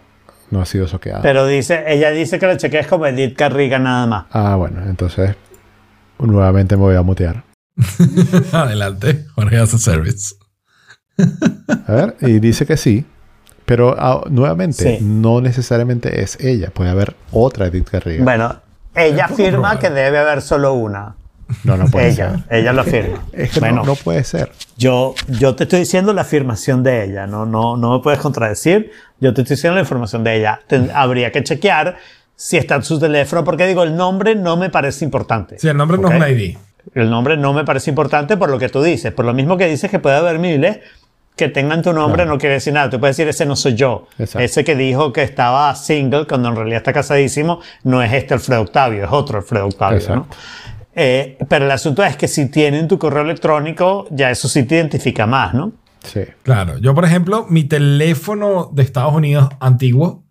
[0.53, 1.23] no ha sido soqueada.
[1.23, 4.27] Pero dice, ella dice que lo chequees como Edith Carriga nada más.
[4.31, 5.35] Ah, bueno, entonces
[6.21, 7.43] nuevamente me voy a mutear.
[8.53, 10.35] Adelante, Jorge hace service.
[11.87, 13.05] A ver, y dice que sí,
[13.65, 15.05] pero ah, nuevamente Sí.
[15.05, 18.25] no necesariamente es ella, puede haber otra Edith Garriga.
[18.25, 18.57] Bueno,
[18.95, 21.17] ella afirma que debe haber solo una.
[21.65, 22.59] no, no puede Ella, ser.
[22.59, 23.23] ella lo afirma.
[23.33, 24.51] Es que bueno, no, no puede ser.
[24.79, 28.91] yo, yo te estoy diciendo la afirmación de ella, no, no, no me puedes contradecir.
[29.21, 30.61] Yo te estoy diciendo la información de ella.
[30.67, 31.97] Ten- habría que chequear
[32.35, 35.59] si está en su teléfono, porque digo, el nombre no me parece importante.
[35.59, 36.15] Sí, el nombre no Ok.
[36.15, 36.57] es un ID.
[36.95, 39.13] El nombre no me parece importante por lo que tú dices.
[39.13, 40.79] Por lo mismo que dices que puede haber miles
[41.37, 42.31] que tengan tu nombre Claro.
[42.33, 42.91] no quiere decir nada.
[42.91, 44.07] Tú puedes decir, ese no soy yo.
[44.19, 44.39] Exacto.
[44.39, 48.61] Ese que dijo que estaba single cuando en realidad está casadísimo, no es este Alfredo
[48.63, 50.15] Octavio, es otro Alfredo Octavio.
[50.15, 50.27] ¿no?
[50.95, 54.77] Eh, pero el asunto es que si tienen tu correo electrónico, ya eso sí te
[54.77, 55.73] identifica más, ¿no?
[56.05, 56.21] Sí.
[56.45, 60.23] Claro, yo por ejemplo, mi teléfono de Estados Unidos antiguo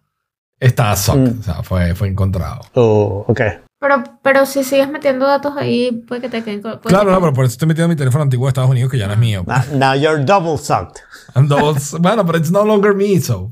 [0.60, 1.40] estaba SOC, Mm.
[1.40, 2.62] o sea, fue, fue encontrado.
[2.76, 3.42] Oh, ok.
[3.84, 6.62] Pero, pero si sigues metiendo datos ahí, puede que te queden.
[6.62, 8.90] puede Claro, que- no, pero por eso estoy metiendo mi teléfono antiguo de Estados Unidos
[8.90, 9.44] que ya no es mío.
[9.46, 11.02] Now, now you're double sucked.
[11.36, 13.52] I'm double, bueno, pero it's no longer me, so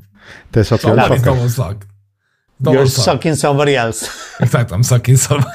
[0.50, 1.22] Te soqueó socket.
[1.22, 1.86] double sucked.
[2.58, 3.04] Double You're sucked.
[3.04, 4.08] sucking somebody else.
[4.40, 5.50] Exacto, I'm sucking somebody.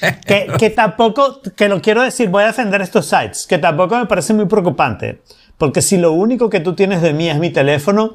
[0.26, 4.06] que, que tampoco, que lo quiero decir, voy a defender estos sites, que tampoco me
[4.06, 5.20] parece muy preocupante,
[5.58, 8.14] porque si lo único que tú tienes de mí es mi teléfono,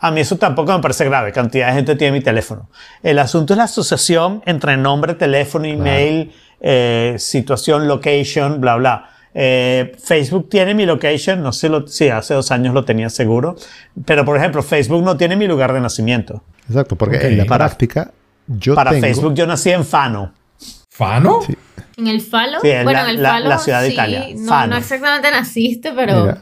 [0.00, 2.68] a mí eso tampoco me parece grave, cantidad de gente tiene mi teléfono.
[3.02, 9.10] El asunto es la asociación entre nombre, teléfono, email, eh, situación, location, bla, bla.
[9.34, 13.56] Eh, Facebook tiene mi location, no sé, lo, sí, hace dos años lo tenía seguro,
[14.04, 16.42] pero por ejemplo, Facebook no tiene mi lugar de nacimiento.
[16.68, 17.24] Exacto, porque Ok.
[17.24, 18.10] en la Para- práctica
[18.46, 19.02] yo Para tengo...
[19.06, 20.32] Facebook yo nací en Fano.
[20.90, 21.40] ¿Fano?
[21.46, 21.54] Sí.
[21.96, 22.60] En el Falo.
[22.60, 23.48] Sí, en bueno, la- en el la- Falo.
[23.48, 24.72] la ciudad de sí, Italia, No, Fano.
[24.72, 26.20] no exactamente naciste, pero.
[26.22, 26.38] Mira.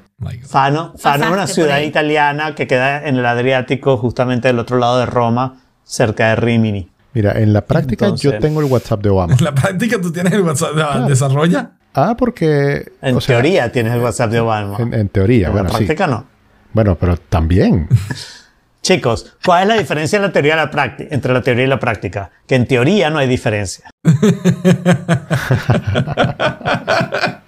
[0.48, 4.98] Fano, Fano es una ciudad italiana que queda en el Adriático, justamente del otro lado
[4.98, 6.88] de Roma, cerca de Rimini.
[7.12, 9.34] mira, en la práctica yo tengo el WhatsApp de Obama.
[9.38, 11.72] En la práctica tú tienes el WhatsApp, de- desarrolla.
[11.94, 12.92] Ah, porque...
[13.02, 14.76] En o sea, teoría tienes el WhatsApp de Obama.
[14.78, 15.84] En, en teoría, En bueno, la sí.
[15.84, 16.24] práctica no.
[16.72, 17.86] Bueno, pero también.
[18.82, 21.68] Chicos, ¿cuál es la diferencia en la teoría y la práctica, entre la teoría y
[21.68, 22.30] la práctica?
[22.46, 23.90] Que en teoría no hay diferencia.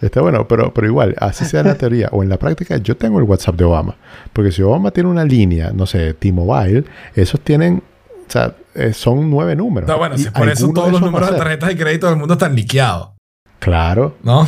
[0.00, 2.96] Está bueno, pero, pero igual, así sea en la teoría o en la práctica, yo
[2.96, 3.96] tengo el WhatsApp de Obama.
[4.32, 6.84] Porque si Obama tiene una línea, no sé, T-Mobile,
[7.14, 7.82] esos tienen,
[8.26, 9.88] o sea, eh, son nueve números.
[9.88, 12.54] Está bueno, si por eso todos los números de tarjetas de crédito del mundo están
[12.54, 13.10] liqueados,
[13.58, 14.46] Claro, ¿no?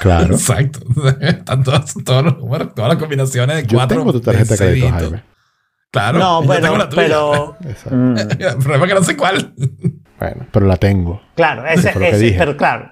[0.00, 0.34] claro.
[0.34, 0.80] Exacto.
[1.20, 3.98] Están todos, todos los números, todas las combinaciones de Yo cuatro.
[3.98, 4.88] tengo tu tarjeta de crédito.
[4.90, 5.22] Jaime.
[5.92, 6.18] Claro.
[6.20, 7.02] no, yo bueno, tengo la tuya.
[7.02, 7.56] pero...
[7.90, 9.54] Mm, El problema es que no sé cuál.
[10.18, 11.20] Bueno, pero la tengo.
[11.34, 12.90] claro, ese, ese- pero claro,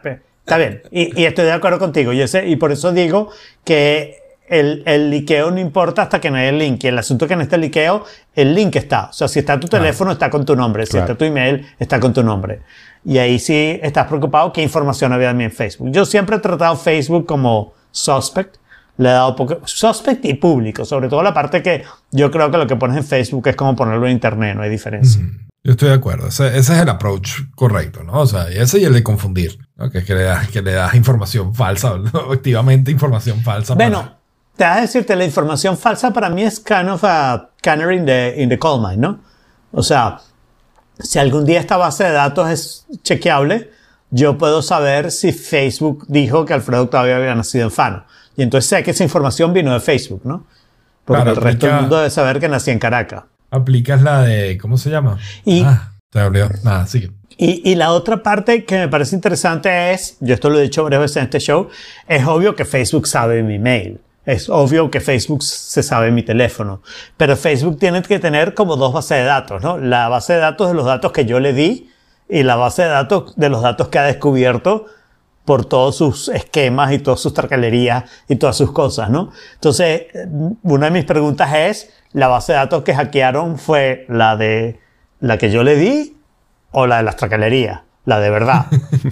[0.48, 0.82] está bien.
[0.90, 2.12] Y, y estoy de acuerdo contigo.
[2.12, 3.30] Y, ese, y por eso digo
[3.64, 4.16] que
[4.48, 6.82] el, el liqueo no importa hasta que no haya el link.
[6.84, 9.10] Y el asunto es que en este liqueo, el link está.
[9.10, 10.86] O sea, si está tu teléfono, está con tu nombre.
[10.86, 11.04] Si Claro.
[11.06, 12.60] está tu email, está con tu nombre.
[13.04, 15.90] Y ahí sí estás preocupado qué información había de mí en Facebook.
[15.92, 18.56] Yo siempre he tratado Facebook como suspect.
[18.96, 19.60] Le he dado poco.
[19.64, 20.84] Suspect y público.
[20.84, 23.76] Sobre todo la parte que yo creo que lo que pones en Facebook es como
[23.76, 24.56] ponerlo en Internet.
[24.56, 25.22] No hay diferencia.
[25.64, 26.28] Yo estoy de acuerdo.
[26.28, 28.20] Ese, ese es el approach correcto, ¿no?
[28.20, 29.90] O sea, ese y el de confundir, ¿no?
[29.90, 32.32] Que es que le das, que le das información falsa, ¿no?
[32.32, 33.74] activamente información falsa.
[33.76, 34.14] para- Bueno,
[34.56, 38.06] te vas a decirte, la información falsa para mí es kind of a canary in
[38.06, 39.20] the, in the coal mine, ¿no?
[39.72, 40.18] O sea,
[40.98, 43.70] si algún día esta base de datos es chequeable,
[44.10, 48.04] yo puedo saber si Facebook dijo que Alfredo Octavio había nacido en Fano.
[48.36, 50.46] Y entonces sé que esa información vino de Facebook, ¿no?
[51.04, 53.24] Porque Claro, el resto del mundo debe saber que nací en Caracas.
[53.50, 54.58] Aplicas la de.
[54.58, 55.18] ¿Cómo se llama?
[55.44, 56.48] Y- Ah, te olvidó.
[56.64, 57.10] Nada, sigue.
[57.36, 60.82] Y, y la otra parte que me parece interesante es, yo esto lo he dicho
[60.82, 61.68] varias veces en este show,
[62.08, 64.00] es obvio que Facebook sabe mi mail.
[64.26, 66.82] Es obvio que Facebook se sabe mi teléfono.
[67.16, 69.78] Pero Facebook tiene que tener como dos bases de datos, ¿no?
[69.78, 71.88] La base de datos de los datos que yo le di
[72.28, 74.84] y la base de datos de los datos que ha descubierto
[75.48, 79.30] por todos sus esquemas y todas sus tarcalerías y todas sus cosas, ¿no?
[79.54, 80.02] Entonces,
[80.62, 84.78] una de mis preguntas es, ¿la base de datos que hackearon fue la de
[85.20, 86.18] la que yo le di
[86.70, 88.66] o la de las tracalerías, la de verdad.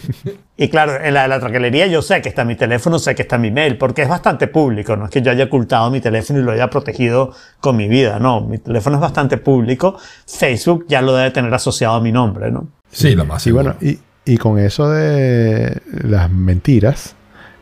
[0.59, 3.23] y claro, en la de la tracalería yo sé que está mi teléfono, sé que
[3.23, 6.39] está mi mail, porque es bastante público, no es que yo haya ocultado mi teléfono
[6.39, 11.01] y lo haya protegido con mi vida, no, mi teléfono es bastante público, Facebook ya
[11.01, 12.69] lo debe tener asociado a mi nombre, ¿no?
[12.93, 13.75] Sí, lo más Y seguro.
[13.75, 17.15] bueno, y, y con eso de las mentiras,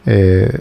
[0.07, 0.61] Eh,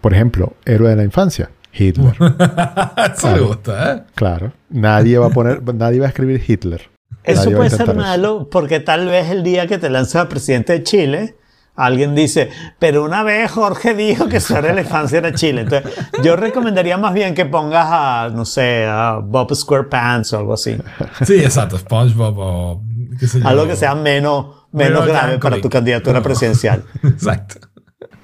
[0.00, 2.12] por ejemplo, héroe de la infancia, Hitler.
[2.18, 3.46] Eso me Claro.
[3.46, 4.02] gusta, ¿eh?
[4.14, 4.52] Claro.
[4.70, 6.90] Nadie va a poner, nadie va a escribir Hitler.
[7.22, 7.94] Eso Nadie puede ser eso.
[7.94, 11.36] malo porque tal vez el día que te lanzas a presidente de Chile,
[11.76, 15.62] alguien dice, pero una vez Jorge dijo que su la infancia era Chile.
[15.62, 20.54] Entonces, yo recomendaría más bien que pongas a, no sé, a Bob SquarePants o algo
[20.54, 20.76] así.
[21.24, 21.78] Sí, exacto.
[21.78, 22.82] SpongeBob o
[23.20, 23.46] qué sé yo.
[23.48, 26.84] Algo que sea menos, menos grave para tu candidatura presidencial.
[27.02, 27.68] Exacto.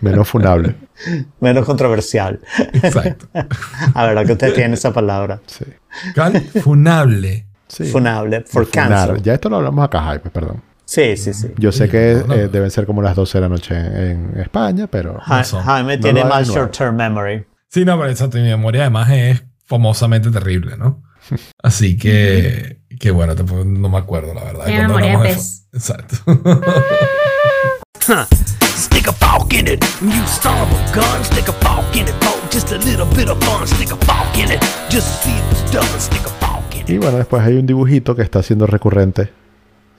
[0.01, 0.77] Menos funable.
[1.41, 2.41] Menos controversial.
[2.83, 3.27] Exacto.
[3.95, 5.41] A ver, ¿a qué usted tiene esa palabra?
[5.47, 5.65] Sí.
[6.63, 7.47] Funable.
[7.69, 7.85] Sí.
[7.85, 8.45] Funable.
[8.47, 8.89] For Funar.
[9.09, 9.23] cancel.
[9.23, 10.63] Ya esto lo hablamos acá, Hype, perdón.
[10.85, 11.53] Sí, sí, sí.
[11.57, 12.35] Yo sé Oye, que no, no.
[12.35, 15.45] eh, deben ser como las 12 de la noche en, en España, pero Ja-.
[15.45, 17.47] Jaime No tiene más short-term memory.
[17.69, 18.39] Sí, no, pero exacto.
[18.39, 21.03] Mi memoria además es famosamente terrible, ¿no?
[21.63, 23.35] Así que, que bueno,
[23.65, 24.65] no me acuerdo, la verdad.
[24.65, 25.60] Tiene memoria de pez.
[25.73, 26.17] Exacto.
[28.07, 28.25] Huh.
[28.77, 31.25] Stick a fork in it, you son of a gun.
[31.25, 33.67] Stick a fork in it for just a little bit of fun.
[33.67, 34.61] Stick a fork in it,
[34.91, 36.01] just see if it's done.
[36.01, 36.89] Stick a fork in it.
[36.89, 39.31] Y bueno, después hay un dibujito que está siendo recurrente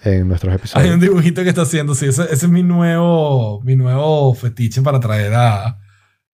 [0.04, 0.86] en nuestros episodios.
[0.88, 4.82] Hay un dibujito que está haciendo, sí, ese, ese es mi nuevo, mi nuevo fetiche
[4.82, 5.78] para traer a,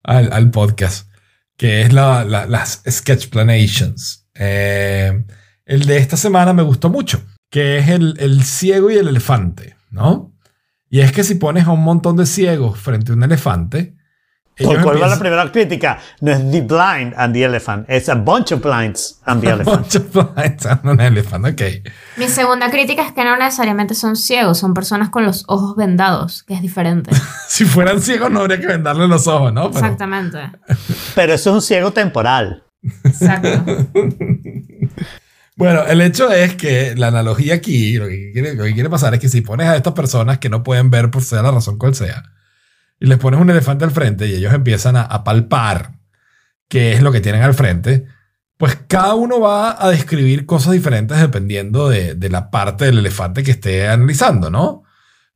[0.03, 1.09] al, al podcast,
[1.57, 4.25] que es la, la- las sketchplanations.
[4.33, 5.25] Eh,
[5.65, 9.75] el de esta semana me gustó mucho, que es el, el ciego y el elefante,
[9.91, 10.33] ¿no?
[10.89, 13.95] Y es que si pones a un montón de ciegos frente a un elefante,
[14.59, 15.99] ellos ¿Por cuál va la primera crítica?
[16.19, 19.81] No es The Blind and the Elephant, es A Bunch of Blinds and the Elephant.
[19.81, 21.61] Bunch of blinds and an elephant, ok.
[22.17, 26.41] Mi segunda crítica es que no necesariamente son ciegos, son personas con los ojos vendados,
[26.43, 27.11] que es diferente.
[27.47, 29.71] Si fueran ciegos no habría que vendarle los ojos, ¿no?
[29.71, 30.37] Pero- Exactamente.
[31.15, 32.63] Pero eso es un ciego temporal.
[33.03, 33.63] Exacto.
[35.57, 39.15] Bueno, el hecho es que la analogía aquí, lo que, quiere, lo que quiere pasar
[39.15, 41.79] es que si pones a estas personas que no pueden ver por sea la razón
[41.79, 42.31] cual sea,
[42.99, 45.93] y les pones un elefante al frente y ellos empiezan a, a palpar
[46.69, 48.05] qué es lo que tienen al frente,
[48.57, 53.43] pues cada uno va a describir cosas diferentes dependiendo de, de la parte del elefante
[53.43, 54.83] que esté analizando, ¿no?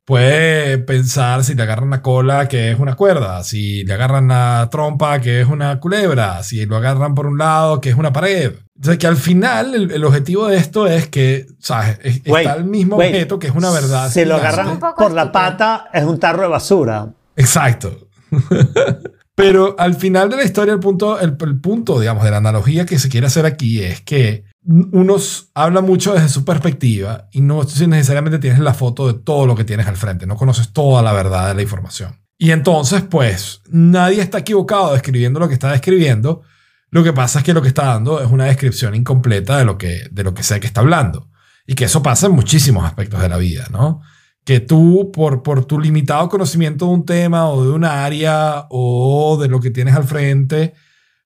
[0.04, 4.68] Puede pensar si le agarran la cola, que es una cuerda, si le agarran la
[4.70, 8.52] trompa, que es una culebra, si lo agarran por un lado, que es una pared.
[8.80, 12.00] O sea, que al final el, el objetivo de esto es que, ¿sabes?
[12.02, 13.10] Es- Wait, está el mismo wait.
[13.14, 14.10] objeto que es una verdad.
[14.10, 17.06] Si lo agarran Un poco por la pata, es un tarro de basura.
[17.36, 18.08] Exacto.
[19.34, 22.84] Pero al final de la historia, el punto, el, el punto, digamos, de la analogía
[22.84, 27.62] que se quiere hacer aquí es que unos habla mucho desde su perspectiva y no
[27.62, 31.12] necesariamente tienes la foto de todo lo que tienes al frente, no conoces toda la
[31.12, 32.20] verdad de la información.
[32.38, 36.42] Y entonces, pues, nadie está equivocado describiendo lo que está describiendo.
[36.90, 39.78] Lo que pasa es que lo que está dando es una descripción incompleta de lo
[39.78, 41.30] que, de lo que sea que está hablando.
[41.66, 44.00] Y que eso pasa en muchísimos aspectos de la vida, ¿no?
[44.44, 49.38] que tú, por, por tu limitado conocimiento de un tema o de una área o
[49.40, 50.74] de lo que tienes al frente,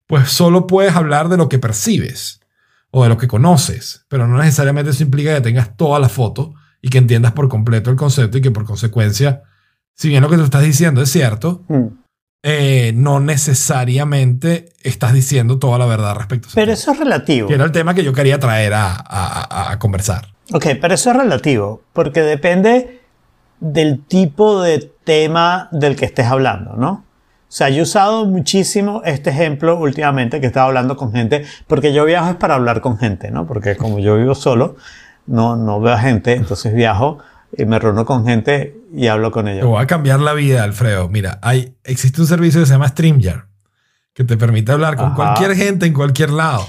[0.06, 2.40] pues solo puedes hablar de lo que percibes
[2.90, 6.54] o de lo que conoces, pero no necesariamente eso implica que tengas toda la foto
[6.80, 9.42] y que entiendas por completo el concepto y que por consecuencia,
[9.94, 11.86] si bien lo que tú estás diciendo es cierto, Hmm.
[12.42, 17.48] eh, no necesariamente estás diciendo toda la verdad respecto a ese Pero eso es relativo.
[17.48, 20.28] que era el tema que yo quería traer a- a- a conversar.
[20.52, 23.00] Ok, pero eso es relativo, porque depende
[23.58, 27.04] del tipo de tema del que estés hablando, ¿no?
[27.48, 31.92] O sea, yo he usado muchísimo este ejemplo últimamente que estaba hablando con gente, porque
[31.92, 33.46] yo viajo es para hablar con gente, ¿no?
[33.46, 34.76] Porque como yo vivo solo,
[35.26, 37.18] no, no veo a gente, entonces viajo
[37.56, 39.66] y me reúno con gente y hablo con Te ellos.
[39.66, 41.08] voy a cambiar la vida, Alfredo.
[41.08, 43.44] Mira, hay, existe un servicio que se llama StreamYard
[44.12, 45.14] que te permite hablar con Ajá.
[45.14, 46.66] cualquier gente en cualquier lado.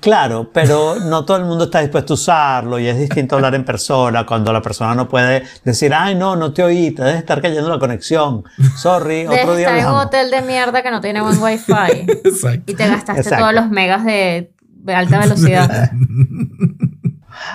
[0.00, 3.64] Claro, pero no todo el mundo está dispuesto a usarlo y es distinto hablar en
[3.64, 7.42] persona cuando la persona no puede decir, ay, no, no te oí, te debe estar
[7.42, 8.44] cayendo la conexión.
[8.76, 11.72] Sorry, otro día estar en un hotel de mierda que no tiene buen wifi
[12.24, 12.72] Exacto.
[12.72, 13.44] y te gastaste Exacto.
[13.44, 14.52] todos los megas de
[14.86, 15.90] alta velocidad.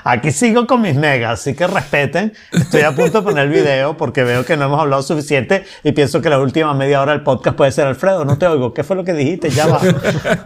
[0.04, 2.34] Aquí sigo con mis megas, así que respeten.
[2.52, 5.92] Estoy a punto de poner el video porque veo que no hemos hablado suficiente y
[5.92, 8.74] pienso que la última media hora del podcast puede ser Alfredo, no te oigo.
[8.74, 9.50] ¿Qué fue lo que dijiste?
[9.50, 9.80] Ya va.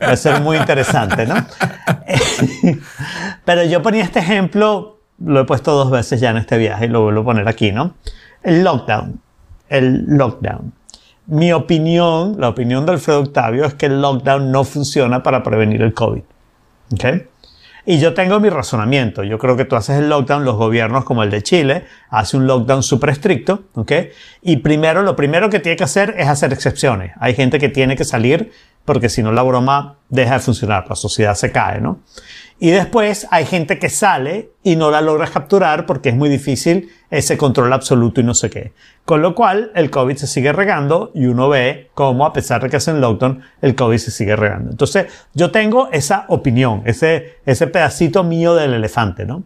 [0.02, 1.36] Va a ser muy interesante, ¿no?
[3.46, 6.88] Pero yo ponía este ejemplo, lo he puesto dos veces ya en este viaje y
[6.90, 7.96] lo vuelvo a poner aquí, ¿no?
[8.44, 9.20] El lockdown.
[9.70, 10.74] El lockdown.
[11.28, 15.82] Mi opinión, la opinión de Alfredo Octavio es que el lockdown no funciona para prevenir
[15.82, 16.24] el COVID.
[16.94, 17.06] ¿Ok?
[17.86, 19.24] Y yo tengo mi razonamiento.
[19.24, 22.48] Yo creo que tú haces el lockdown, los gobiernos como el de Chile, hace un
[22.48, 23.92] lockdown súper estricto, ¿ok?
[24.42, 27.14] Y primero, lo primero que tiene que hacer es hacer excepciones.
[27.20, 28.52] Hay gente que tiene que salir
[28.86, 32.00] porque si no la broma deja de funcionar, la sociedad se cae, ¿no?
[32.64, 36.92] Y después hay gente que sale y no la logra capturar porque es muy difícil
[37.10, 38.74] ese control absoluto y no sé qué.
[39.04, 42.70] Con lo cual el COVID se sigue regando y uno ve cómo a pesar de
[42.70, 44.70] que hacen lockdown, el COVID se sigue regando.
[44.70, 49.42] Entonces yo tengo esa opinión, ese, ese pedacito mío del elefante, ¿no?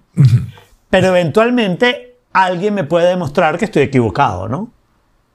[0.90, 4.74] Pero eventualmente alguien me puede demostrar que estoy equivocado, ¿no?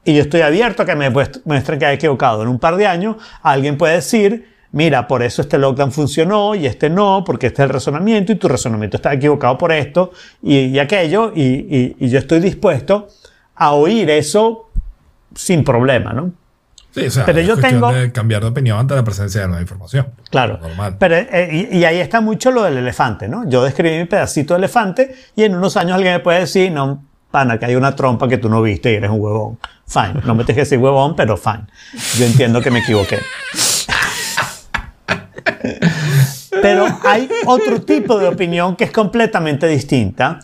[0.05, 2.43] Y yo estoy abierto a que me muestren que he equivocado.
[2.43, 6.67] En un par de años alguien puede decir, mira, por eso este lockdown funcionó y
[6.67, 10.13] este no, porque este es el razonamiento y tu razonamiento está equivocado por esto
[10.43, 13.09] y, aquello, y, yo estoy dispuesto
[13.55, 14.71] a oír eso
[15.35, 16.33] sin problema, ¿no?
[16.93, 19.63] Sí, o sea, pero yo tengo de cambiar de opinión ante la presencia de nueva
[19.63, 20.09] información.
[20.29, 20.59] Claro.
[20.61, 20.97] Normal.
[20.99, 23.49] Pero, eh, y, ahí está mucho lo del elefante, ¿no?
[23.49, 27.05] Yo describí mi pedacito de elefante y en unos años alguien me puede decir, no,
[27.31, 29.59] pana, que hay una trompa que tú no viste y eres un huevón.
[29.87, 30.23] Fine.
[30.25, 31.67] No me tienes que decir huevón, pero fine.
[32.19, 33.19] Yo entiendo que me equivoqué.
[36.63, 40.41] Pero hay otro tipo de opinión que es completamente distinta,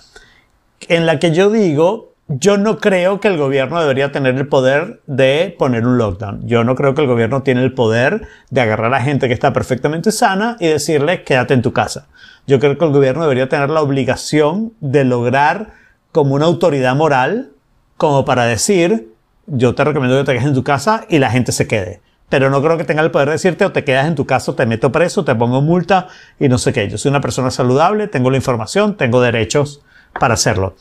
[0.88, 5.00] en la que yo digo, yo no creo que el gobierno debería tener el poder
[5.06, 6.46] de poner un lockdown.
[6.46, 9.52] Yo no creo que el gobierno tiene el poder de agarrar a gente que está
[9.52, 12.08] perfectamente sana y decirle quédate en tu casa.
[12.46, 15.72] Yo creo que el gobierno debería tener la obligación de lograr
[16.12, 17.50] como una autoridad moral
[17.96, 19.12] como para decir
[19.46, 22.50] yo te recomiendo que te quedes en tu casa y la gente se quede pero
[22.50, 24.66] no creo que tenga el poder de decirte o te quedas en tu casa, te
[24.66, 26.08] meto preso, te pongo multa
[26.40, 26.88] y no sé qué.
[26.88, 29.82] Yo soy una persona saludable, tengo la información, tengo derechos
[30.18, 30.76] para hacerlo.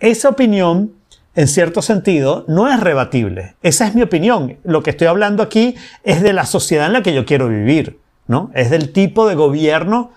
[0.00, 0.92] Esa opinión,
[1.34, 3.56] en cierto sentido, no es rebatible.
[3.62, 4.56] Esa es mi opinión.
[4.64, 7.98] Lo que estoy hablando aquí es de la sociedad en la que yo quiero vivir,
[8.26, 8.50] ¿no?
[8.54, 10.12] Es del tipo de gobierno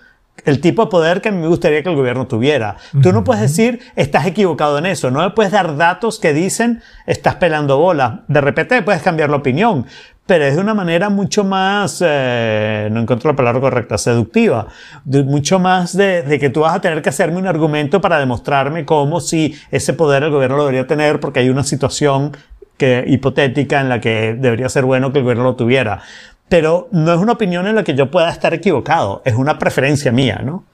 [0.45, 2.77] el tipo de poder que me gustaría que el gobierno tuviera.
[3.01, 6.81] Tú no puedes decir, estás equivocado en eso, no me puedes dar datos que dicen,
[7.05, 8.23] estás pelando bola.
[8.27, 9.85] De repente puedes cambiar la opinión,
[10.29, 14.67] pero es de una manera mucho más, eh, no encuentro la palabra correcta, seductiva,
[15.03, 19.21] mucho más de, que tú vas a tener que hacerme un argumento para demostrarme cómo
[19.21, 22.37] si ese poder el gobierno lo debería tener porque hay una situación
[22.77, 26.03] que, hipotética en la que debería ser bueno que el gobierno lo tuviera.
[26.49, 30.11] Pero no es una opinión en la que yo pueda estar equivocado, es una preferencia
[30.11, 30.65] mía, ¿no?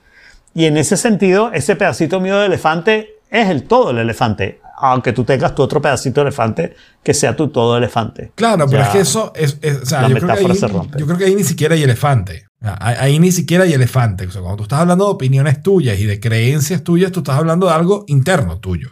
[0.54, 5.14] Y en ese sentido, ese pedacito mío de elefante es el todo el elefante aunque
[5.14, 8.32] tú tengas tu otro pedacito de elefante, que sea tu todo elefante.
[8.36, 10.60] Claro, pero es que eso es, o sea, yo, creo que ahí,
[10.98, 12.48] yo creo que ahí ni siquiera hay elefante.
[12.62, 14.26] Ahí, ni siquiera hay elefante.
[14.26, 17.38] O sea, cuando tú estás hablando de opiniones tuyas y de creencias tuyas, tú estás
[17.38, 18.90] hablando de algo interno tuyo.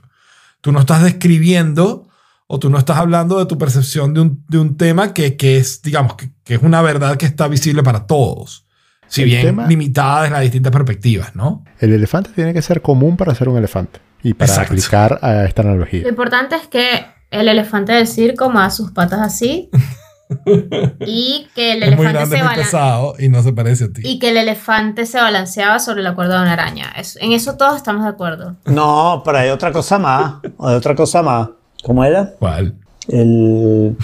[0.62, 2.08] Tú no estás describiendo
[2.48, 5.58] o tú no estás hablando de tu percepción de un, de un tema que, que
[5.58, 8.66] es, digamos, que, que, es una verdad que está visible para todos.
[9.08, 11.64] Si bien limitada en las distintas perspectivas, ¿no?
[11.80, 15.62] El elefante tiene que ser común para ser un elefante y para aplicar a esta
[15.62, 16.02] analogía.
[16.02, 19.70] Lo importante es que el elefante del circo mueva sus patas así
[21.06, 24.02] y que el elefante se balancea y no se parece a ti.
[24.04, 26.94] Y que el elefante se balanceaba sobre la cuerda de una araña.
[27.20, 28.56] en eso todos estamos de acuerdo.
[28.66, 30.36] No, pero hay otra cosa más.
[30.60, 31.50] Hay otra cosa más.
[31.84, 32.34] ¿Cómo era?
[32.40, 32.76] ¿Cuál?
[33.08, 33.98] El,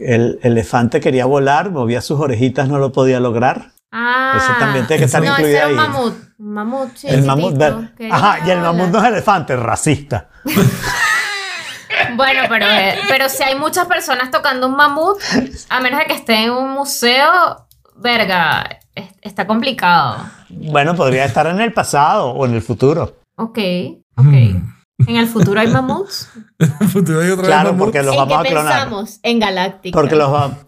[0.00, 3.72] el elefante quería volar, movía sus orejitas, no lo podía lograr.
[3.92, 5.72] Ah, eso también tiene que estar no, incluido ese ahí.
[5.72, 6.14] Un mamut.
[6.38, 7.06] Un mamut, sí.
[7.08, 7.62] El mamut.
[8.10, 10.30] Ajá, y el mamut no es elefante, es racista.
[12.16, 15.20] bueno, pero, eh, pero si hay muchas personas tocando un mamut,
[15.68, 17.66] a menos de que esté en un museo,
[17.96, 18.80] verga,
[19.20, 20.24] está complicado.
[20.48, 23.18] Bueno, podría estar en el pasado o en el futuro.
[23.36, 23.58] Ok,
[24.16, 24.24] ok.
[24.24, 24.71] Hmm.
[25.06, 26.28] ¿En el futuro hay mamuts?
[26.58, 28.72] en el futuro hay otra Claro, porque los vamos a clonar.
[28.72, 29.20] pensamos?
[29.22, 29.98] En Galáctica.
[29.98, 30.58] Porque los vamos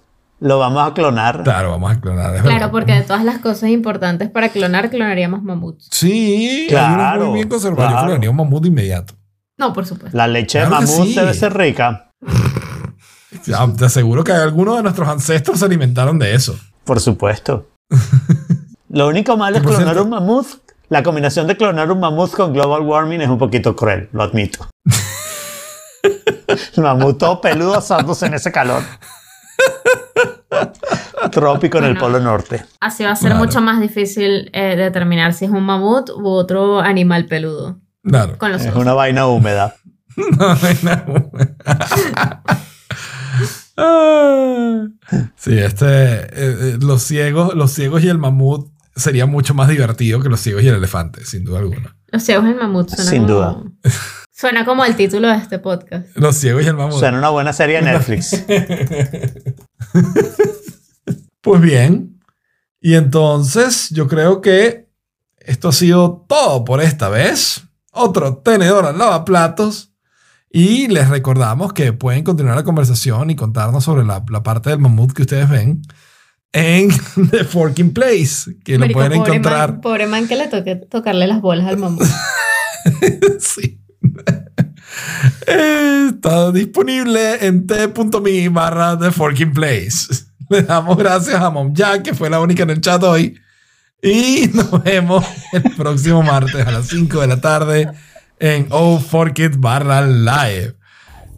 [0.45, 1.43] lo vamos a clonar.
[1.43, 2.43] Claro, vamos a clonar.
[2.43, 5.89] Claro, porque de todas las cosas importantes para clonar, clonaríamos mamuts.
[5.91, 7.27] Sí, claro.
[7.27, 7.91] Muy bien conservado.
[7.91, 9.15] Yo clonaría un mamut de inmediato.
[9.57, 10.15] No, por supuesto.
[10.15, 12.11] La leche de mamut debe ser rica.
[13.79, 16.59] te aseguro que algunos de nuestros ancestros se alimentaron de eso.
[16.85, 17.69] Por supuesto.
[18.91, 20.47] Lo único malo es clonar un mamut.
[20.95, 24.69] La combinación de clonar un mamut con global warming es un poquito cruel, lo admito.
[26.77, 28.81] El mamut todo peludo asándose en ese calor.
[31.33, 32.65] Trópico en el Polo Norte.
[32.79, 36.79] Así va a ser mucho más difícil eh, determinar si es un mamut u otro
[36.79, 37.81] animal peludo.
[38.05, 38.37] Claro.
[38.55, 39.75] es una vaina húmeda.
[40.17, 42.43] una vaina húmeda.
[43.77, 44.87] Ah.
[45.35, 50.21] sí, este, eh, eh, los ciegos, los ciegos y el mamut sería mucho más divertido
[50.21, 51.97] que los ciegos y el elefante, sin duda alguna.
[52.09, 53.63] Los ciegos y el mamut Sin duda.
[54.33, 56.07] Suena como el título de este podcast.
[56.17, 56.99] Los ciegos y el mamut.
[56.99, 58.45] Suena una buena serie de Netflix.
[61.41, 62.21] pues bien.
[62.81, 64.89] Y entonces yo creo que
[65.39, 67.63] esto ha sido todo por esta vez.
[67.93, 69.93] Otro tenedor al lavaplatos.
[70.51, 74.79] Y les recordamos que pueden continuar la conversación y contarnos sobre la, la parte del
[74.79, 75.83] mamut que ustedes ven
[76.55, 76.89] en
[77.31, 79.73] The Forking Place, que lo Marico, pueden pobre encontrar.
[79.73, 82.03] Man, pobre man que le toque tocarle las bolas al mambo.
[83.41, 83.81] sí.
[85.47, 90.25] Está disponible en t.me barra The Forking Place.
[90.49, 93.39] Le damos gracias a Mom Jack, que fue la única en el chat hoy.
[94.01, 97.91] Y nos vemos el próximo martes a las 5 de la tarde
[98.39, 100.77] en Oh Fork It barra live.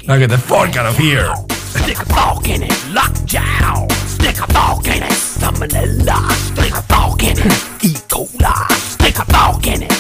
[0.06, 1.56] Now get the fork out of here.
[1.82, 3.86] Stick a fork in it, lockjaw.
[4.07, 6.31] Stick a fork in it, salmonella.
[6.32, 7.93] Stick a fork in it, E.
[8.09, 8.73] coli.
[8.73, 9.93] Stick a fork in it.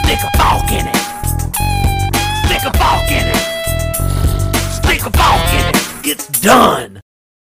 [0.00, 0.96] Stick a fork in it.
[2.46, 3.42] Stick a fork in it.
[4.72, 5.76] Stick a fork in it.
[6.04, 7.00] It's done.